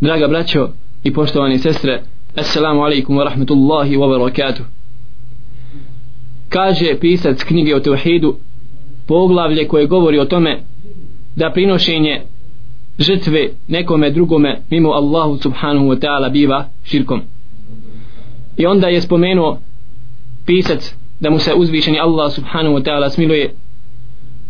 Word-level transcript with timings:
Draga 0.00 0.28
braćo 0.28 0.68
i 1.04 1.12
poštovani 1.12 1.58
sestre, 1.58 2.02
Assalamu 2.36 2.80
alaikum 2.80 3.16
wa 3.16 3.24
rahmatullahi 3.24 3.96
wa 3.96 4.08
barakatuh. 4.08 4.64
Kaže 6.48 6.98
pisac 7.00 7.44
knjige 7.44 7.74
o 7.76 7.80
Teuhidu, 7.80 8.36
poglavlje 9.06 9.68
koje 9.68 9.86
govori 9.86 10.18
o 10.18 10.24
tome 10.24 10.60
da 11.36 11.50
prinošenje 11.50 12.22
žrtve 12.98 13.48
nekome 13.68 14.10
drugome 14.10 14.60
mimo 14.70 14.90
Allahu 14.90 15.38
subhanahu 15.42 15.86
wa 15.86 15.98
ta'ala 16.00 16.28
biva 16.28 16.68
širkom. 16.84 17.22
I 18.56 18.66
onda 18.66 18.88
je 18.88 19.00
spomenuo 19.00 19.58
pisac 20.46 20.94
da 21.20 21.30
mu 21.30 21.38
se 21.38 21.54
uzvišeni 21.54 22.00
Allah 22.00 22.32
subhanahu 22.32 22.74
wa 22.76 22.82
ta'ala 22.84 23.10
smiluje 23.10 23.54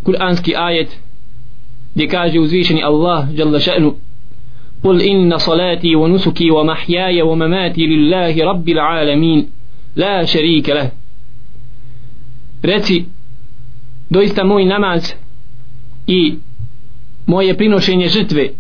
kuranski 0.05 0.55
ajet 0.57 0.99
gdje 1.95 2.09
kaže 2.09 2.41
uzvišeni 2.41 2.83
Allah 2.83 3.27
jalla 3.35 3.59
še'nu 3.59 3.95
قل 4.85 5.03
إن 5.03 5.39
صلاتي 5.39 5.97
ونسكي 5.97 6.51
ومحياي 6.51 7.23
ومماتي 7.23 7.87
لله 7.87 8.45
رب 8.45 8.69
العالمين 8.69 9.51
لا 9.97 10.25
شريك 10.25 10.69
له 10.69 10.91
reci 12.63 13.05
doista 14.11 14.45
moj 14.45 14.65
namaz 14.65 15.15
i 16.07 16.35
moje 17.27 17.53
بنوشيني 17.53 18.09
žrtve 18.09 18.51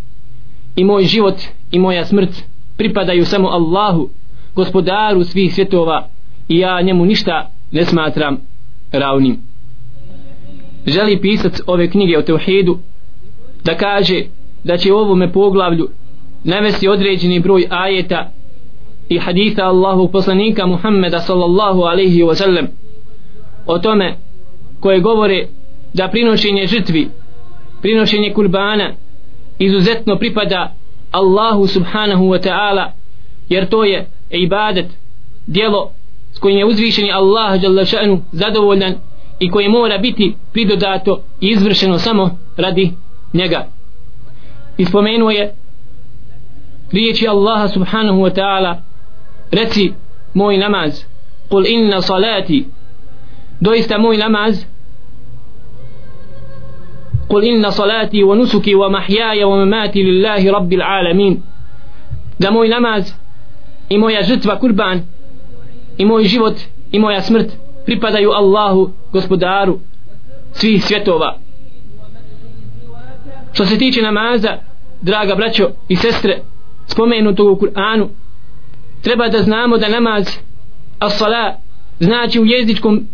i 0.76 0.84
moj 0.84 1.04
život 1.04 1.34
i 1.70 1.78
moja 1.78 2.04
smrt 2.04 2.44
pripadaju 2.76 3.24
samo 3.24 3.48
Allahu, 3.48 4.08
gospodaru 4.54 5.24
svih 5.24 5.54
svjetova 5.54 6.08
i 6.48 6.58
ja 6.58 6.80
njemu 6.82 7.04
ništa 7.04 7.50
ne 7.72 7.84
smatram 7.84 8.36
ravnim. 8.92 9.38
Želi 10.86 11.20
pisac 11.20 11.60
ove 11.66 11.90
knjige 11.90 12.18
o 12.18 12.22
Teuhidu 12.22 12.78
da 13.64 13.76
kaže 13.76 14.22
da 14.64 14.76
će 14.76 14.92
u 14.92 14.96
ovome 14.96 15.32
poglavlju 15.32 15.88
navesti 16.44 16.88
određeni 16.88 17.40
broj 17.40 17.66
ajeta 17.70 18.30
i 19.08 19.18
haditha 19.18 19.62
Allahu 19.62 20.08
poslanika 20.12 20.66
Muhammeda 20.66 21.20
sallallahu 21.20 21.80
alaihi 21.82 22.22
wa 22.22 22.34
sallam 22.34 22.66
o 23.66 23.78
tome 23.78 24.16
koje 24.80 25.00
govore 25.00 25.46
da 25.94 26.08
prinošenje 26.08 26.66
žrtvi 26.66 27.08
prinošenje 27.82 28.32
kurbana 28.32 28.92
izuzetno 29.58 30.16
pripada 30.16 30.72
Allahu 31.10 31.66
subhanahu 31.66 32.24
wa 32.24 32.48
ta'ala 32.48 32.92
jer 33.48 33.68
to 33.68 33.84
je 33.84 34.06
ibadet 34.30 34.86
dijelo 35.46 35.90
s 36.32 36.38
kojim 36.38 36.58
je 36.58 36.66
uzvišeni 36.66 37.12
Allah 37.12 37.62
jalla 37.62 37.82
ša'nu 37.82 38.20
zadovoljan 38.32 38.94
i 39.38 39.50
koje 39.50 39.68
mora 39.68 39.98
biti 39.98 40.34
pridodato 40.52 41.22
i 41.40 41.48
izvršeno 41.48 41.98
samo 41.98 42.38
radi 42.56 42.92
njega. 43.32 43.66
Ispomenuo 44.78 45.30
je 45.30 45.54
riječi 46.92 47.28
Allaha 47.28 47.68
subhanahu 47.68 48.22
wa 48.22 48.30
ta'ala 48.34 48.82
reci 49.50 49.92
moj 50.34 50.56
namaz 50.58 51.04
kul 51.48 51.66
inna 51.66 52.02
salati. 52.02 52.66
Doista 53.60 53.98
moj 53.98 54.16
namaz 54.16 54.64
kul 57.28 57.44
inna 57.44 57.70
salati 57.70 58.24
wa 58.24 58.36
nusuki 58.36 58.74
wa 58.74 58.90
mahjaja 58.90 59.46
wa 59.46 59.56
mamati 59.56 60.02
lillahi 60.02 60.50
rabbil 60.50 60.82
alamin. 60.82 61.42
Da 62.38 62.50
moj 62.50 62.68
namaz 62.68 63.12
i 63.88 63.98
moja 63.98 64.22
žrtva 64.22 64.58
kurban 64.58 65.02
i 65.98 66.04
moj 66.04 66.24
život 66.24 66.54
i 66.92 66.98
moja 66.98 67.22
smrt 67.22 67.46
pripadaju 67.86 68.30
Allahu 68.30 68.90
gospodaru 69.12 69.78
svih 70.52 70.84
svjetova. 70.84 71.38
Što 73.52 73.66
se 73.66 73.78
tiče 73.78 74.02
namaza 74.02 74.56
draga 75.02 75.34
braćo 75.34 75.68
i 75.88 75.96
sestre 75.96 76.38
spomenutog 76.90 77.48
u 77.48 77.56
Kur'anu. 77.56 78.08
Treba 79.02 79.28
da 79.28 79.42
znamo 79.42 79.78
da 79.78 79.88
namaz 79.88 80.26
as-sala 80.98 81.54
znači 82.00 82.40
u 82.40 82.46
jezičkom 82.46 83.06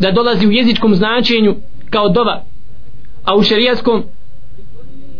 da 0.00 0.10
dolazi 0.10 0.46
u 0.46 0.52
jezičkom 0.52 0.94
značenju 0.94 1.56
kao 1.90 2.08
dova. 2.08 2.44
A 3.24 3.36
u 3.36 3.42
šerijaskom 3.42 4.02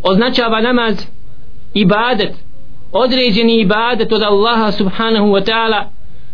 označava 0.03 0.61
namaz 0.61 1.07
ibadet 1.75 2.34
određeni 2.93 3.61
ibadet 3.61 4.12
od 4.12 4.23
Allaha 4.23 4.73
subhanahu 4.73 5.27
wa 5.27 5.45
ta'ala 5.45 5.84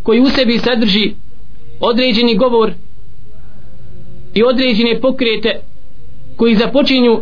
koji 0.02 0.20
u 0.20 0.28
sebi 0.28 0.58
sadrži 0.58 1.14
određeni 1.80 2.36
govor 2.36 2.72
i 4.34 4.44
određene 4.44 5.00
pokrete 5.00 5.60
koji 6.36 6.54
započinju 6.54 7.20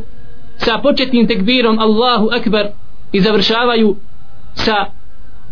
sa 0.56 0.78
početnim 0.78 1.26
tekbirom 1.26 1.78
Allahu 1.78 2.28
akbar 2.32 2.66
i 3.12 3.20
završavaju 3.20 3.96
sa 4.54 4.86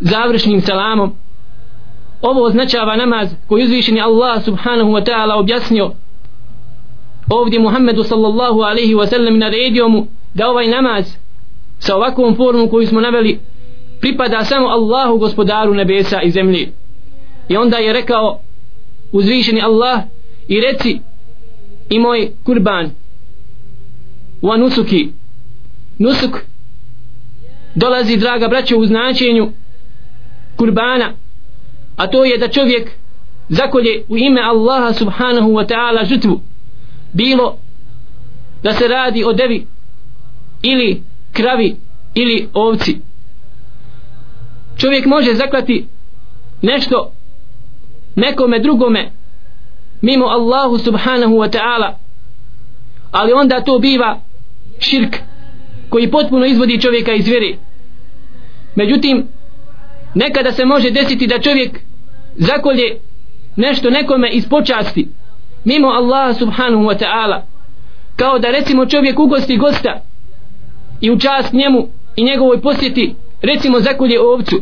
završnim 0.01 0.61
salamom. 0.61 1.13
Ovo 2.23 2.45
označava 2.45 2.97
namaz 2.97 3.35
koji 3.49 3.65
uzvišeni 3.65 4.01
Allah 4.01 4.45
subhanahu 4.45 4.91
wa 4.91 5.05
ta'ala 5.05 5.39
objasnio. 5.39 5.93
Ovdje 7.31 7.61
Muhammedu 7.61 8.03
sallallahu 8.03 8.61
alaihi 8.61 8.95
wa 8.95 9.07
sallam 9.07 9.39
naredio 9.39 9.89
mu 9.89 10.07
da 10.35 10.49
ovaj 10.49 10.69
namaz 10.69 11.17
sa 11.79 11.97
ovakvom 11.97 12.37
formom 12.37 12.69
koju 12.69 12.87
smo 12.87 13.01
naveli 13.01 13.39
pripada 14.01 14.45
samo 14.45 14.69
Allahu 14.69 15.19
gospodaru 15.19 15.75
nebesa 15.75 16.23
i 16.23 16.31
zemlje. 16.31 16.69
I 17.49 17.57
onda 17.57 17.77
je 17.77 17.93
rekao 17.93 18.41
uzvišeni 19.13 19.63
Allah 19.63 20.01
i 20.49 20.61
reci 20.61 21.01
i 21.91 21.99
moj 21.99 22.31
kurban 22.45 22.91
wa 24.43 24.57
nusuki 24.57 25.09
nusuk 25.99 26.50
dolazi 27.75 28.17
draga 28.17 28.49
braćo 28.49 28.79
u 28.79 28.87
značenju 28.87 29.53
kurbana 30.57 31.13
a 31.97 32.07
to 32.07 32.25
je 32.25 32.39
da 32.39 32.49
čovjek 32.49 32.91
zakolje 33.49 34.05
u 34.09 34.17
ime 34.17 34.41
Allaha 34.41 34.93
subhanahu 34.93 35.51
wa 35.51 35.67
ta'ala 35.67 36.09
žrtvu. 36.09 36.41
Bilo 37.13 37.57
da 38.63 38.73
se 38.73 38.89
radi 38.89 39.25
o 39.25 39.33
devi 39.33 39.67
ili 40.63 41.03
kravi 41.33 41.77
ili 42.15 42.49
ovci. 42.55 42.99
Čovjek 44.77 45.07
može 45.07 45.35
zaklati 45.35 45.87
nešto 46.63 47.13
nekome 48.17 48.59
drugome 48.59 49.11
mimo 50.03 50.27
Allahu 50.27 50.79
subhanahu 50.79 51.35
wa 51.35 51.51
ta'ala 51.51 51.95
ali 53.11 53.33
onda 53.33 53.61
to 53.61 53.79
biva 53.79 54.21
širk 54.79 55.17
koji 55.91 56.11
potpuno 56.11 56.47
izvodi 56.47 56.81
čovjeka 56.81 57.13
iz 57.13 57.27
vjere. 57.27 57.57
Međutim 58.75 59.27
nekada 60.15 60.53
se 60.53 60.65
može 60.65 60.91
desiti 60.91 61.27
da 61.27 61.41
čovjek 61.41 61.81
zakolje 62.37 62.99
nešto 63.57 63.91
nekome 63.91 64.31
iz 64.31 64.49
počasti 64.49 65.09
mimo 65.65 65.89
Allaha 65.89 66.35
subhanahu 66.35 66.85
wa 66.85 66.99
ta'ala 66.99 67.41
kao 68.17 68.39
da 68.39 68.51
recimo 68.51 68.87
čovjek 68.87 69.19
ugosti 69.19 69.57
gosta 69.57 70.01
i 71.01 71.11
u 71.11 71.19
čast 71.19 71.53
njemu 71.53 71.89
i 72.17 72.25
njegovoj 72.25 72.61
posjeti 72.61 73.15
recimo 73.43 73.81
zakolje 73.81 74.21
ovcu. 74.21 74.57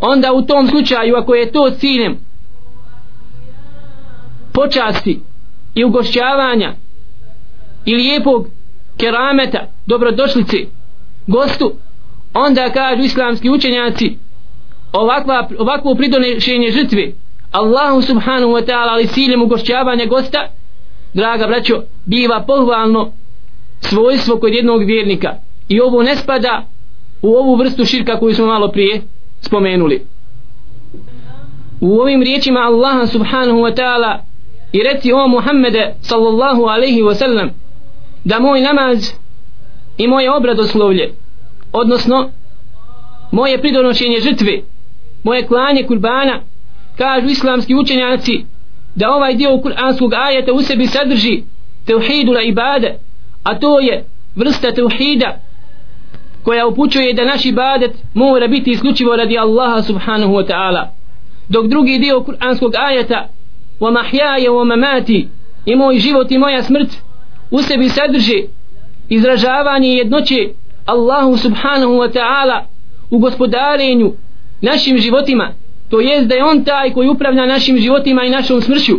Onda 0.00 0.32
u 0.32 0.42
tom 0.42 0.68
slučaju 0.68 1.16
ako 1.16 1.34
je 1.34 1.52
to 1.52 1.70
ciljem 1.70 2.18
počasti 4.52 5.20
i 5.74 5.84
ugošćavanja 5.84 6.74
i 7.84 7.94
lijepog 7.94 8.48
kerameta 8.96 9.66
dobrodošlice 9.86 10.56
gostu 11.26 11.72
onda 12.34 12.70
kažu 12.70 13.02
islamski 13.02 13.50
učenjaci 13.50 14.16
ovakva, 14.92 15.48
ovakvo 15.58 15.94
pridonešenje 15.94 16.70
žrtve 16.70 17.12
Allahu 17.50 18.02
subhanahu 18.02 18.52
wa 18.52 18.64
ta'ala 18.66 18.90
ali 18.92 19.06
ciljem 19.06 19.42
ugošćavanja 19.42 20.06
gosta 20.06 20.48
draga 21.14 21.46
braćo 21.46 21.82
biva 22.06 22.44
pohvalno 22.46 23.12
svojstvo 23.80 24.36
kod 24.36 24.54
jednog 24.54 24.84
vjernika. 24.84 25.34
I 25.68 25.80
ovo 25.80 26.02
ne 26.02 26.16
spada 26.16 26.66
u 27.22 27.34
ovu 27.34 27.56
vrstu 27.56 27.84
širka 27.84 28.18
koju 28.18 28.34
smo 28.34 28.46
malo 28.46 28.68
prije 28.68 29.02
spomenuli. 29.40 30.06
U 31.80 32.00
ovim 32.00 32.22
riječima 32.22 32.60
Allaha 32.60 33.06
subhanahu 33.06 33.58
wa 33.58 33.74
ta'ala 33.76 34.18
i 34.72 34.82
reci 34.82 35.12
o 35.12 35.28
Muhammede 35.28 35.94
sallallahu 36.00 36.62
alaihi 36.62 37.02
wa 37.02 37.14
sallam 37.14 37.50
da 38.24 38.38
moj 38.38 38.60
namaz 38.60 39.12
i 39.98 40.06
moje 40.06 40.30
obradoslovlje 40.30 41.12
odnosno 41.72 42.30
moje 43.32 43.60
pridonošenje 43.60 44.20
žrtve 44.20 44.60
moje 45.24 45.46
klanje 45.46 45.82
kurbana 45.82 46.40
kažu 46.96 47.26
islamski 47.26 47.74
učenjaci 47.74 48.44
da 48.94 49.10
ovaj 49.10 49.34
dio 49.34 49.58
kuranskog 49.58 50.12
ajeta 50.14 50.52
u 50.52 50.62
sebi 50.62 50.86
sadrži 50.86 51.42
teuhidu 51.86 52.32
la 52.32 52.42
ibade 52.42 52.98
a 53.42 53.58
to 53.58 53.80
je 53.80 54.04
vrsta 54.36 54.72
teuhida 54.72 55.38
koja 56.42 56.66
upućuje 56.66 57.14
da 57.14 57.24
naš 57.24 57.44
ibadet 57.44 57.92
mora 58.14 58.48
biti 58.48 58.70
isključivo 58.70 59.16
radi 59.16 59.38
Allaha 59.38 59.82
subhanahu 59.82 60.32
wa 60.32 60.46
ta'ala. 60.46 60.86
Dok 61.48 61.66
drugi 61.66 61.98
dio 61.98 62.20
kuranskog 62.20 62.72
ajeta 62.74 63.28
wa 63.80 63.92
mahjaje 63.92 64.50
wa 64.50 64.64
mamati 64.64 65.28
i 65.66 65.76
moj 65.76 65.98
život 65.98 66.30
i 66.30 66.38
moja 66.38 66.62
smrt 66.62 66.88
u 67.52 67.62
sebi 67.62 67.88
sadrži 67.88 68.46
izražavanje 69.08 69.88
jednoće 69.88 70.48
Allahu 70.86 71.36
subhanahu 71.36 71.92
wa 71.92 72.12
ta'ala 72.12 72.60
u 73.10 73.18
gospodarenju 73.18 74.12
našim 74.60 74.98
životima. 74.98 75.52
To 75.90 76.00
jest 76.00 76.26
da 76.26 76.34
je 76.34 76.44
on 76.44 76.64
taj 76.64 76.92
koji 76.92 77.08
upravlja 77.08 77.46
našim 77.46 77.78
životima 77.78 78.24
i 78.24 78.30
našom 78.30 78.62
smrću 78.62 78.92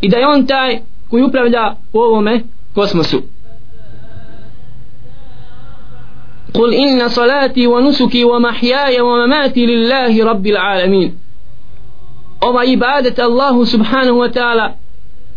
i 0.00 0.08
da 0.08 0.16
je 0.16 0.26
on 0.26 0.46
taj 0.46 0.80
koji 1.10 1.22
upravlja 1.22 1.74
u 1.92 1.98
ovome 1.98 2.40
kosmosu. 2.74 3.22
قل 6.54 6.74
إن 6.74 7.08
صلاتي 7.08 7.66
ونسكي 7.66 8.24
ومحياي 8.24 9.00
ومماتي 9.00 9.66
لله 9.66 10.24
رب 10.24 10.46
العالمين 10.46 11.18
أو 12.42 12.58
Allahu 12.58 13.20
الله 13.20 13.64
سبحانه 13.64 14.12
وتعالى 14.12 14.74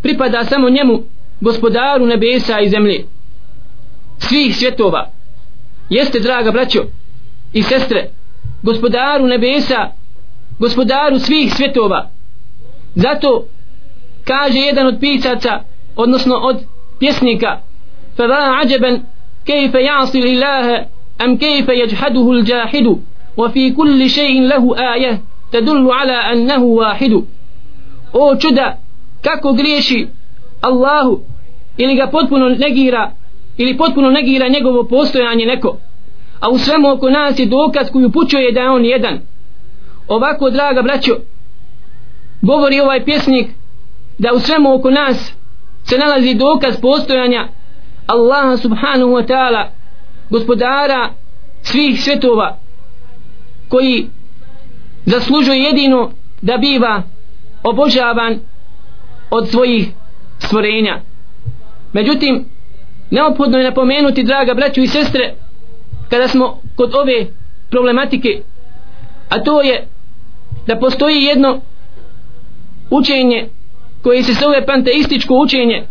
pripada 0.03 0.43
سمو 0.43 0.67
نيمو 0.67 1.03
gospodaru 1.41 2.05
nebesa 2.05 2.59
i 2.59 2.69
zemlje 2.69 3.05
svih 4.17 4.57
svjetova. 4.57 5.09
Jeste 5.89 6.19
draga 6.19 6.51
braćo 6.51 6.83
i 7.53 7.63
sestre 7.63 8.09
gospodaru 8.63 9.27
nebesa 9.27 9.91
gospodaru 10.59 11.19
svih 11.19 11.53
svjetova. 11.53 12.09
Zato 12.95 13.45
kaže 14.23 14.59
jedan 14.59 14.87
od 14.87 14.97
pisaca 14.99 15.59
odnosno 15.95 16.35
od 16.35 16.57
pjesnika 16.99 17.59
fa 18.17 18.23
va 18.23 18.59
ađeben 18.63 19.01
kejfe 19.45 19.77
jasi 19.77 20.21
lillaha 20.21 20.83
am 21.17 21.37
kejfe 21.37 21.71
jeđhaduhu 21.71 22.31
lđahidu 22.33 22.99
wa 23.37 23.53
fi 23.53 23.75
kulli 23.75 24.09
šein 24.09 24.47
lehu 24.47 24.73
aje 24.77 25.19
tadullu 25.51 25.89
ala 25.89 26.19
annahu 26.31 26.65
wahidu. 26.65 27.23
O 28.13 28.35
čuda 28.35 28.77
kako 29.21 29.53
griješi 29.53 30.07
Allahu 30.67 31.19
ili 31.77 31.95
ga 31.95 32.07
potpuno 32.07 32.49
negira 32.49 33.11
ili 33.57 33.77
potpuno 33.77 34.09
negira 34.09 34.47
njegovo 34.47 34.83
postojanje 34.83 35.45
neko. 35.45 35.77
A 36.39 36.49
u 36.49 36.57
svemu 36.57 36.91
oko 36.91 37.09
nas 37.09 37.39
je 37.39 37.45
dokaz 37.45 37.91
koju 37.91 38.07
upućuje 38.07 38.51
da 38.51 38.59
je 38.59 38.69
on 38.69 38.85
jedan. 38.85 39.19
Ovako 40.07 40.49
draga 40.49 40.81
braćo 40.81 41.15
govori 42.41 42.79
ovaj 42.79 43.05
pjesnik 43.05 43.47
da 44.17 44.33
u 44.33 44.39
svemu 44.39 44.73
oko 44.73 44.91
nas 44.91 45.33
se 45.83 45.97
nalazi 45.97 46.33
dokaz 46.33 46.81
postojanja 46.81 47.47
Allaha 48.07 48.57
subhanahu 48.57 49.11
wa 49.11 49.27
ta'ala 49.27 49.65
gospodara 50.29 51.09
svih 51.61 52.03
svetova 52.03 52.57
koji 53.69 54.07
zaslužuje 55.05 55.63
jedino 55.63 56.11
da 56.41 56.57
biva 56.57 57.01
obožavan 57.63 58.39
od 59.31 59.49
svojih 59.49 59.87
stvorenja. 60.45 61.01
Međutim 61.93 62.45
neophodno 63.11 63.57
je 63.57 63.63
napomenuti 63.63 64.23
draga 64.23 64.53
braću 64.53 64.81
i 64.81 64.87
sestre 64.87 65.33
kada 66.09 66.27
smo 66.27 66.61
kod 66.75 66.95
ove 66.95 67.25
problematike 67.69 68.41
a 69.29 69.43
to 69.43 69.61
je 69.61 69.87
da 70.67 70.79
postoji 70.79 71.23
jedno 71.23 71.61
učenje 72.89 73.49
koje 74.03 74.23
se 74.23 74.33
zove 74.33 74.65
panteističko 74.65 75.33
učenje 75.35 75.83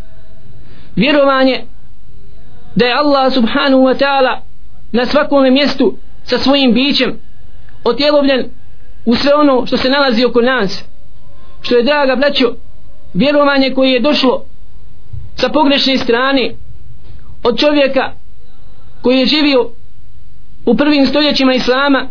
vjerovanje 0.97 1.65
da 2.75 2.87
je 2.87 2.95
Allah 2.95 3.33
subhanahu 3.33 3.83
wa 3.83 3.95
ta'ala 3.99 4.41
na 4.93 5.07
svakom 5.07 5.53
mjestu 5.53 5.97
sa 6.25 6.39
svojim 6.39 6.75
bićem 6.75 7.19
otjelovljen 7.85 8.51
u 9.05 9.15
sve 9.15 9.35
ono 9.35 9.67
što 9.67 9.77
se 9.77 9.91
nalazi 9.91 10.25
oko 10.25 10.41
nas. 10.41 10.85
Što 11.63 11.77
je 11.77 11.83
draga 11.83 12.17
braćo 12.17 12.55
vjerovanje 13.15 13.71
koje 13.71 13.93
je 13.93 14.01
došlo 14.01 14.45
sa 15.37 15.49
pogrešne 15.49 15.99
strane 15.99 16.55
od 17.43 17.59
čovjeka 17.59 18.13
koji 19.03 19.19
je 19.19 19.27
živio 19.27 19.71
u 20.67 20.77
prvim 20.77 21.07
stoljećima 21.07 21.55
Islama 21.55 22.07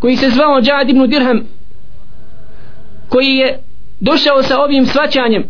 koji 0.00 0.16
se 0.16 0.30
zvao 0.30 0.60
Džad 0.60 0.90
ibn 0.90 1.06
Dirham 1.06 1.40
koji 3.08 3.36
je 3.36 3.58
došao 4.00 4.42
sa 4.42 4.60
ovim 4.60 4.86
svačanjem 4.86 5.44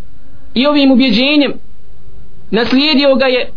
i 0.54 0.66
ovim 0.66 0.92
ubjeđenjem 0.92 1.52
naslijedio 2.50 3.14
ga 3.14 3.26
je 3.26 3.50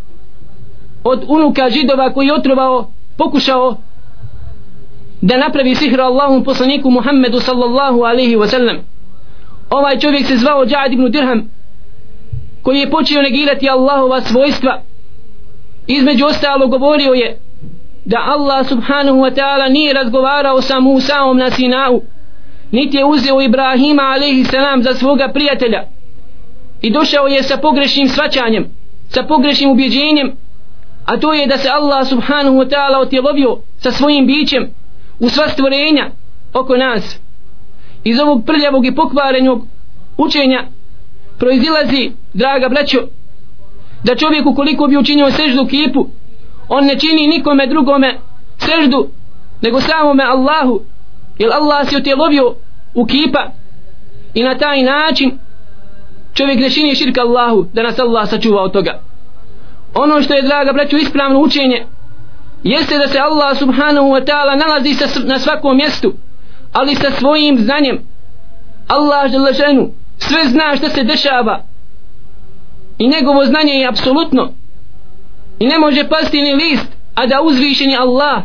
od 1.03 1.25
unuka 1.27 1.69
židova 1.69 2.13
koji 2.13 2.27
je 2.27 2.33
otrovao 2.33 2.91
pokušao 3.17 3.77
da 5.21 5.37
napravi 5.37 5.75
sihr 5.75 6.01
Allahom 6.01 6.43
poslaniku 6.43 6.89
Muhammedu 6.89 7.39
sallallahu 7.39 8.01
alaihi 8.01 8.35
wasallam 8.35 8.49
sallam 8.49 8.94
ovaj 9.69 9.99
čovjek 9.99 10.25
se 10.25 10.37
zvao 10.37 10.65
Džad 10.65 10.93
ibn 10.93 11.11
Dirham 11.11 11.49
koji 12.63 12.79
je 12.79 12.89
počeo 12.89 13.21
negirati 13.21 13.69
Allahova 13.69 14.21
svojstva. 14.21 14.81
Između 15.87 16.25
ostalo 16.25 16.67
govorio 16.67 17.13
je 17.13 17.39
da 18.05 18.17
Allah 18.25 18.67
subhanahu 18.67 19.17
wa 19.17 19.35
ta'ala 19.35 19.71
nije 19.71 19.93
razgovarao 19.93 20.61
sa 20.61 20.79
Musaom 20.79 21.37
na 21.37 21.51
Sinau 21.51 22.01
niti 22.71 22.97
je 22.97 23.05
uzeo 23.05 23.41
Ibrahima 23.41 24.03
alaihi 24.03 24.43
salam 24.43 24.83
za 24.83 24.93
svoga 24.93 25.27
prijatelja. 25.33 25.83
I 26.81 26.91
došao 26.91 27.27
je 27.27 27.43
sa 27.43 27.57
pogrešnim 27.57 28.07
svačanjem 28.07 28.65
sa 29.09 29.23
pogrešnim 29.23 29.71
ubjeđenjem 29.71 30.35
a 31.05 31.17
to 31.17 31.33
je 31.33 31.47
da 31.47 31.57
se 31.57 31.69
Allah 31.69 32.07
subhanahu 32.07 32.57
wa 32.57 32.69
ta'ala 32.69 33.01
otjelovio 33.01 33.57
sa 33.77 33.91
svojim 33.91 34.25
bićem 34.27 34.67
u 35.19 35.29
sva 35.29 35.49
stvorenja 35.49 36.09
oko 36.53 36.77
nas 36.77 37.19
iz 38.05 38.19
ovog 38.19 38.45
prljavog 38.45 38.85
i 38.85 38.95
pokvarenog 38.95 39.67
učenja 40.17 40.63
proizilazi 41.39 42.11
draga 42.33 42.69
braćo 42.69 42.99
da 44.03 44.15
čovjek 44.15 44.45
ukoliko 44.45 44.87
bi 44.87 44.97
učinio 44.97 45.31
seždu 45.31 45.65
kipu 45.65 46.07
on 46.69 46.85
ne 46.85 46.99
čini 46.99 47.27
nikome 47.27 47.67
drugome 47.67 48.19
seždu 48.57 49.07
nego 49.61 49.81
samome 49.81 50.23
Allahu 50.23 50.81
jer 51.39 51.51
Allah 51.53 51.89
se 51.89 51.97
otjelovio 51.97 52.55
u 52.93 53.05
kipa 53.05 53.51
i 54.33 54.43
na 54.43 54.57
taj 54.57 54.83
način 54.83 55.37
čovjek 56.33 56.59
ne 56.59 56.69
čini 56.69 56.95
širka 56.95 57.21
Allahu 57.21 57.65
da 57.73 57.83
nas 57.83 57.99
Allah 57.99 58.29
sačuva 58.29 58.61
od 58.61 58.71
toga. 58.71 58.99
Ono 59.93 60.21
što 60.21 60.33
je 60.33 60.41
draga 60.41 60.73
braćo, 60.73 60.97
ispravno 60.97 61.39
učenje 61.39 61.85
jeste 62.63 62.97
da 62.97 63.07
se 63.07 63.19
Allah 63.19 63.57
subhanahu 63.57 64.07
wa 64.07 64.25
ta'ala 64.25 64.59
nalazi 64.59 64.93
sa, 64.93 65.19
na 65.23 65.39
svakom 65.39 65.77
mjestu 65.77 66.13
ali 66.75 66.95
sa 66.95 67.11
svojim 67.11 67.57
znanjem 67.57 67.99
Allah 68.87 69.31
želešenu 69.31 69.91
sve 70.17 70.45
zna 70.45 70.75
što 70.77 70.89
se 70.89 71.03
dešava. 71.03 71.63
I 72.97 73.07
njegovo 73.07 73.45
znanje 73.45 73.73
je 73.73 73.87
apsolutno. 73.87 74.51
I 75.59 75.65
ne 75.67 75.77
može 75.79 76.07
pasti 76.09 76.41
ni 76.41 76.53
list 76.53 76.87
a 77.15 77.25
da 77.27 77.41
uzvišeni 77.41 77.95
Allah 77.95 78.43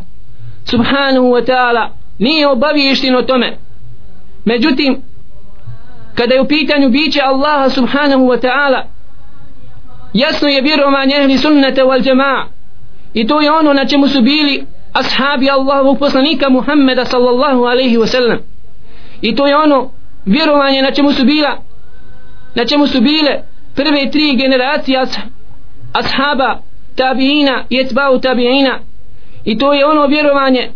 subhanahu 0.65 1.27
wa 1.27 1.47
ta'ala 1.47 1.89
nije 2.19 2.49
obaviješten 2.49 3.17
o 3.17 3.23
tome. 3.23 3.57
Međutim 4.45 5.03
kada 6.15 6.35
je 6.35 6.41
u 6.41 6.49
pitanju 6.49 6.89
biće 6.89 7.21
Allaha 7.21 7.71
subhanahu 7.71 8.23
wa 8.23 8.41
ta'ala 8.41 8.83
jasno 10.13 10.49
je 10.49 10.63
vjerovanje 10.63 11.15
ehli 11.17 11.39
sunnata 11.39 11.83
wal 11.83 12.03
jama'a. 12.03 12.45
I 13.15 13.27
to 13.27 13.41
je 13.41 13.53
ono 13.53 13.73
na 13.73 13.85
čemu 13.85 14.09
su 14.09 14.23
bili 14.23 14.67
ashabi 14.93 15.51
Allahovog 15.51 15.99
poslanika 15.99 16.51
Muhammeda 16.51 17.05
sallallahu 17.05 17.65
alaihi 17.67 17.99
wa 17.99 18.07
sallam 18.07 18.39
i 19.21 19.35
to 19.35 19.47
je 19.47 19.57
ono 19.57 19.91
vjerovanje 20.27 20.83
na 20.83 20.91
čemu 20.91 21.13
su 21.13 21.25
bila 21.25 21.59
na 22.55 22.65
čemu 22.65 22.87
su 22.87 23.01
bile 23.01 23.43
prve 23.75 24.11
tri 24.11 24.37
generacije 24.37 25.07
ashaba 25.93 26.59
tabiina 26.97 27.65
i 27.71 27.81
etbau 27.81 28.21
tabiina. 28.21 28.79
I 29.45 29.59
to 29.59 29.73
je 29.73 29.87
ono 29.87 30.07
vjerovanje 30.07 30.71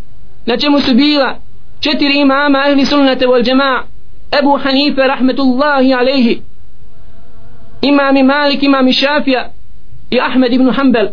na 0.47 0.57
čemu 0.57 0.81
su 0.81 0.95
bila 0.95 1.37
četiri 1.81 2.21
imama 2.21 2.59
ahli 2.59 2.87
sunnata 2.87 3.27
wal 3.27 3.45
jama'a. 3.45 3.83
Ebu 4.39 4.59
Hanife 4.63 5.03
rahmetullahi 5.09 5.95
alaihi 5.95 6.43
imami 7.83 8.23
Malik, 8.23 8.63
imami 8.63 8.93
Šafija 8.93 9.51
i 10.11 10.21
Ahmed 10.21 10.53
ibn 10.53 10.71
Hanbel 10.71 11.09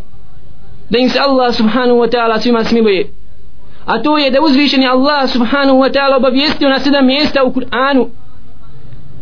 da 0.91 0.97
im 0.99 1.09
se 1.09 1.19
Allah 1.19 1.53
subhanahu 1.53 1.99
wa 1.99 2.09
ta'ala 2.09 2.39
svima 2.39 2.63
smiluje. 2.63 3.07
A 3.85 4.01
to 4.01 4.17
je 4.17 4.31
da 4.31 4.41
uzvišeni 4.41 4.87
Allah 4.87 5.27
subhanahu 5.27 5.79
wa 5.79 5.91
ta'ala 5.93 6.17
obavijestio 6.17 6.69
na 6.69 6.79
sedam 6.79 7.05
mjesta 7.05 7.43
u 7.43 7.53
Kur'anu. 7.53 8.09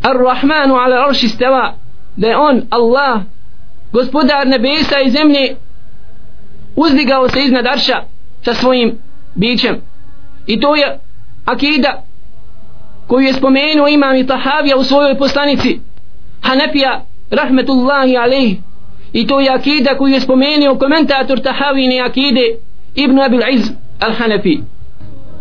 Ar-Rahmanu 0.04 0.76
ala 0.76 1.06
arši 1.08 1.28
stava 1.30 1.74
da 2.16 2.28
je 2.28 2.38
on 2.38 2.62
Allah 2.70 3.22
gospodar 3.92 4.48
nebesa 4.48 5.00
i 5.06 5.12
zemlje 5.12 5.56
uzdigao 6.76 7.30
se 7.30 7.40
iznad 7.42 7.66
arša 7.66 8.04
sa 8.42 8.54
svojim 8.54 8.98
bićem. 9.36 9.82
I 10.48 10.60
to 10.60 10.76
je 10.76 11.00
akida 11.46 12.04
koju 13.08 13.28
je 13.28 13.34
spomenuo 13.34 13.88
imam 13.88 14.16
i 14.16 14.28
Tahavija 14.28 14.78
u 14.78 14.84
svojoj 14.84 15.18
poslanici 15.18 15.80
Hanefija 16.42 17.06
rahmetullahi 17.32 18.18
alejhi 18.18 18.62
i 19.14 19.28
to 19.28 19.40
je 19.40 19.50
akida 19.50 19.98
koju 19.98 20.14
je 20.14 20.20
spomenuo 20.20 20.78
komentator 20.78 21.40
Tahavine 21.40 22.02
akide 22.02 22.56
Ibn 22.96 23.20
Abil 23.20 23.42
Iz 23.52 23.72
al-Hanafi. 24.00 24.60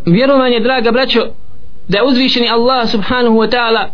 Vjerovanje 0.07 0.61
draga 0.61 0.93
braćo 0.93 1.21
da 1.89 1.99
je 1.99 2.05
uzvišeni 2.05 2.49
Allah 2.49 2.89
subhanahu 2.89 3.37
wa 3.37 3.51
ta'ala 3.51 3.89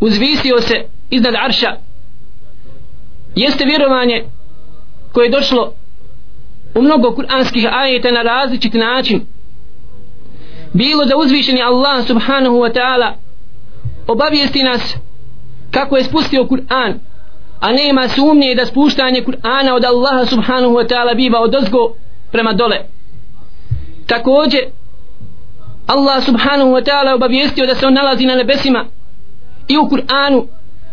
uzvisio 0.00 0.60
se 0.60 0.84
iznad 1.10 1.34
arša 1.34 1.76
jeste 3.36 3.64
vjerovanje 3.64 4.24
koje 5.12 5.26
je 5.26 5.30
došlo 5.30 5.72
u 6.74 6.82
mnogo 6.82 7.14
kuranskih 7.14 7.66
ajeta 7.72 8.10
na 8.10 8.22
različit 8.22 8.74
način. 8.74 9.20
Bilo 10.72 11.04
da 11.04 11.16
uzvišeni 11.16 11.62
Allah 11.62 12.06
subhanahu 12.06 12.56
wa 12.56 12.72
ta'ala 12.74 13.12
obavijesti 14.06 14.62
nas 14.62 14.94
kako 15.70 15.96
je 15.96 16.04
spustio 16.04 16.44
Kur'an 16.44 16.94
a 17.60 17.72
nema 17.72 18.08
sumnje 18.08 18.54
da 18.54 18.66
spuštanje 18.66 19.24
Kur'ana 19.24 19.74
od 19.74 19.84
Allaha 19.84 20.26
subhanahu 20.26 20.74
wa 20.74 20.88
ta'ala 20.88 21.14
biva 21.14 21.40
od 21.40 21.54
ozgo 21.54 21.94
prema 22.32 22.52
dole. 22.52 22.76
Također 24.06 24.60
Allah 25.86 26.24
subhanahu 26.24 26.70
wa 26.70 26.84
ta'ala 26.84 27.14
obavijestio 27.14 27.66
da 27.66 27.74
se 27.74 27.86
on 27.86 27.94
nalazi 27.94 28.26
na 28.26 28.34
nebesima 28.34 28.84
i 29.68 29.78
u 29.78 29.82
Kur'anu 29.82 30.46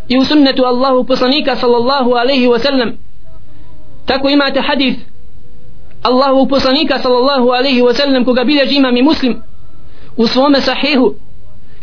i 0.08 0.18
u 0.18 0.26
sunnetu 0.26 0.64
Allahu 0.64 1.04
poslanika 1.04 1.56
sallallahu 1.56 2.12
alaihi 2.14 2.48
wa 2.48 2.60
sallam. 2.60 2.92
Tako 4.06 4.30
imate 4.30 4.62
hadith 4.62 5.00
Allahu 6.04 6.48
poslanika 6.48 7.00
sallallahu 7.00 7.50
alaihi 7.50 7.82
wa 7.82 7.94
sallam 7.94 8.26
koga 8.26 8.44
bilježi 8.44 8.76
imam 8.76 8.98
i 8.98 9.02
muslim 9.02 9.42
u 10.18 10.28
svome 10.28 10.62
sahihu 10.62 11.16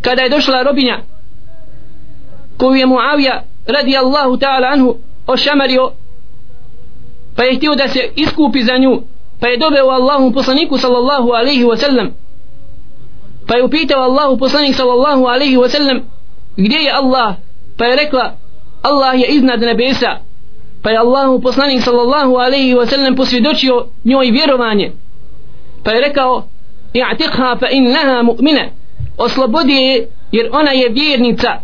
kada 0.02 0.22
je 0.22 0.28
došla 0.28 0.62
robinja 0.62 0.98
koju 2.56 2.74
je 2.74 2.86
Muavija 2.86 3.42
radi 3.66 3.96
Allahu 3.96 4.36
ta'ala 4.36 4.68
anhu 4.68 4.96
ošamario 5.26 5.92
pa 7.36 7.44
je 7.44 7.56
htio 7.56 7.74
da 7.74 7.88
se 7.88 8.10
iskupi 8.16 8.62
za 8.62 8.78
nju 8.78 9.02
pa 9.40 9.48
je 9.48 9.56
doveo 9.56 9.90
Allahu 9.90 10.32
poslaniku 10.32 10.78
sallallahu 10.78 11.32
alaihi 11.32 11.64
wa 11.64 11.76
sallam 11.76 12.10
pa 13.46 13.56
je 13.56 13.64
upitao 13.64 14.02
Allahu 14.02 14.36
poslanik 14.36 14.74
sallallahu 14.74 15.26
alaihi 15.26 15.56
wa 15.56 15.68
sallam 15.68 16.12
gdje 16.56 16.76
je 16.76 16.92
Allah? 16.92 17.36
Pa 17.78 17.84
je 17.84 17.96
rekla 17.96 18.34
Allah 18.82 19.20
je 19.20 19.26
iznad 19.26 19.60
nebesa. 19.60 20.18
Pa 20.82 20.90
je 20.90 20.98
Allahu 20.98 21.40
poslanik 21.40 21.82
sallallahu 21.82 22.36
alaihi 22.36 22.74
wa 22.74 22.86
sallam 22.86 23.16
posvjedočio 23.16 23.86
njoj 24.04 24.30
vjerovanje. 24.30 24.92
Pa 25.84 25.90
je 25.90 26.00
rekao 26.00 26.44
i'tiqha 26.94 27.58
fa 27.60 27.68
innaha 27.70 28.22
mu'mina. 28.22 28.64
Oslobodi 29.18 29.72
je 29.72 30.08
jer 30.32 30.48
ona 30.52 30.70
je 30.70 30.88
vjernica 30.88 31.60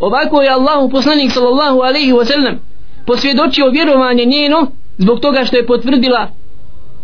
ovako 0.00 0.42
je 0.42 0.50
Allahu 0.50 0.90
poslanik 0.90 1.32
sallallahu 1.32 1.80
alaihi 1.80 2.12
wa 2.12 2.24
sallam 2.24 2.60
posvjedočio 3.06 3.70
vjerovanje 3.70 4.24
njeno 4.24 4.66
zbog 4.98 5.20
toga 5.20 5.44
što 5.44 5.56
je 5.56 5.66
potvrdila 5.66 6.28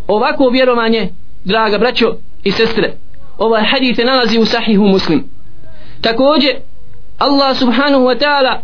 ovako 0.07 0.49
vjerovanje 0.49 1.09
draga 1.43 1.77
braćo 1.77 2.15
i 2.43 2.51
sestre. 2.51 2.93
Ovaj 3.37 3.63
hadith 3.63 3.99
se 3.99 4.05
nalazi 4.05 4.39
u 4.39 4.45
sahihu 4.45 4.83
muslim. 4.83 5.29
Također 6.01 6.55
Allah 7.17 7.57
subhanahu 7.57 8.03
wa 8.03 8.19
ta'ala 8.19 8.59